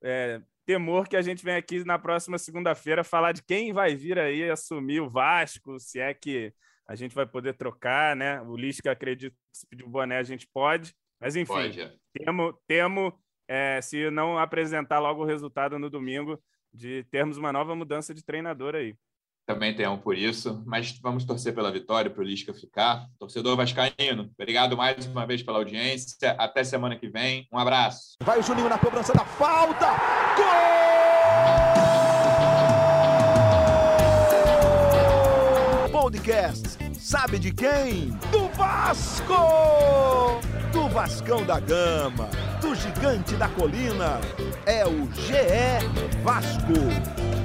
[0.01, 4.17] é, temor que a gente venha aqui na próxima segunda-feira falar de quem vai vir
[4.17, 6.53] aí assumir o Vasco, se é que
[6.87, 8.41] a gente vai poder trocar, né?
[8.41, 10.93] O Lisca acredito que se pedir o boné a gente pode.
[11.19, 11.93] Mas enfim, pode, é.
[12.13, 16.41] temo, temo é, se não apresentar logo o resultado no domingo,
[16.73, 18.95] de termos uma nova mudança de treinador aí.
[19.45, 23.07] Também temos por isso, mas vamos torcer pela vitória, para o Lisca ficar.
[23.19, 26.31] Torcedor Vascaíno, obrigado mais uma vez pela audiência.
[26.37, 27.47] Até semana que vem.
[27.51, 28.15] Um abraço.
[28.23, 29.87] Vai o Juninho na cobrança da falta.
[35.91, 36.01] Gol!
[36.01, 36.77] Podcast.
[36.97, 38.11] Sabe de quem?
[38.31, 39.33] Do Vasco!
[40.71, 42.29] Do Vascão da Gama
[42.71, 44.19] do gigante da colina.
[44.65, 47.40] É o GE Vasco.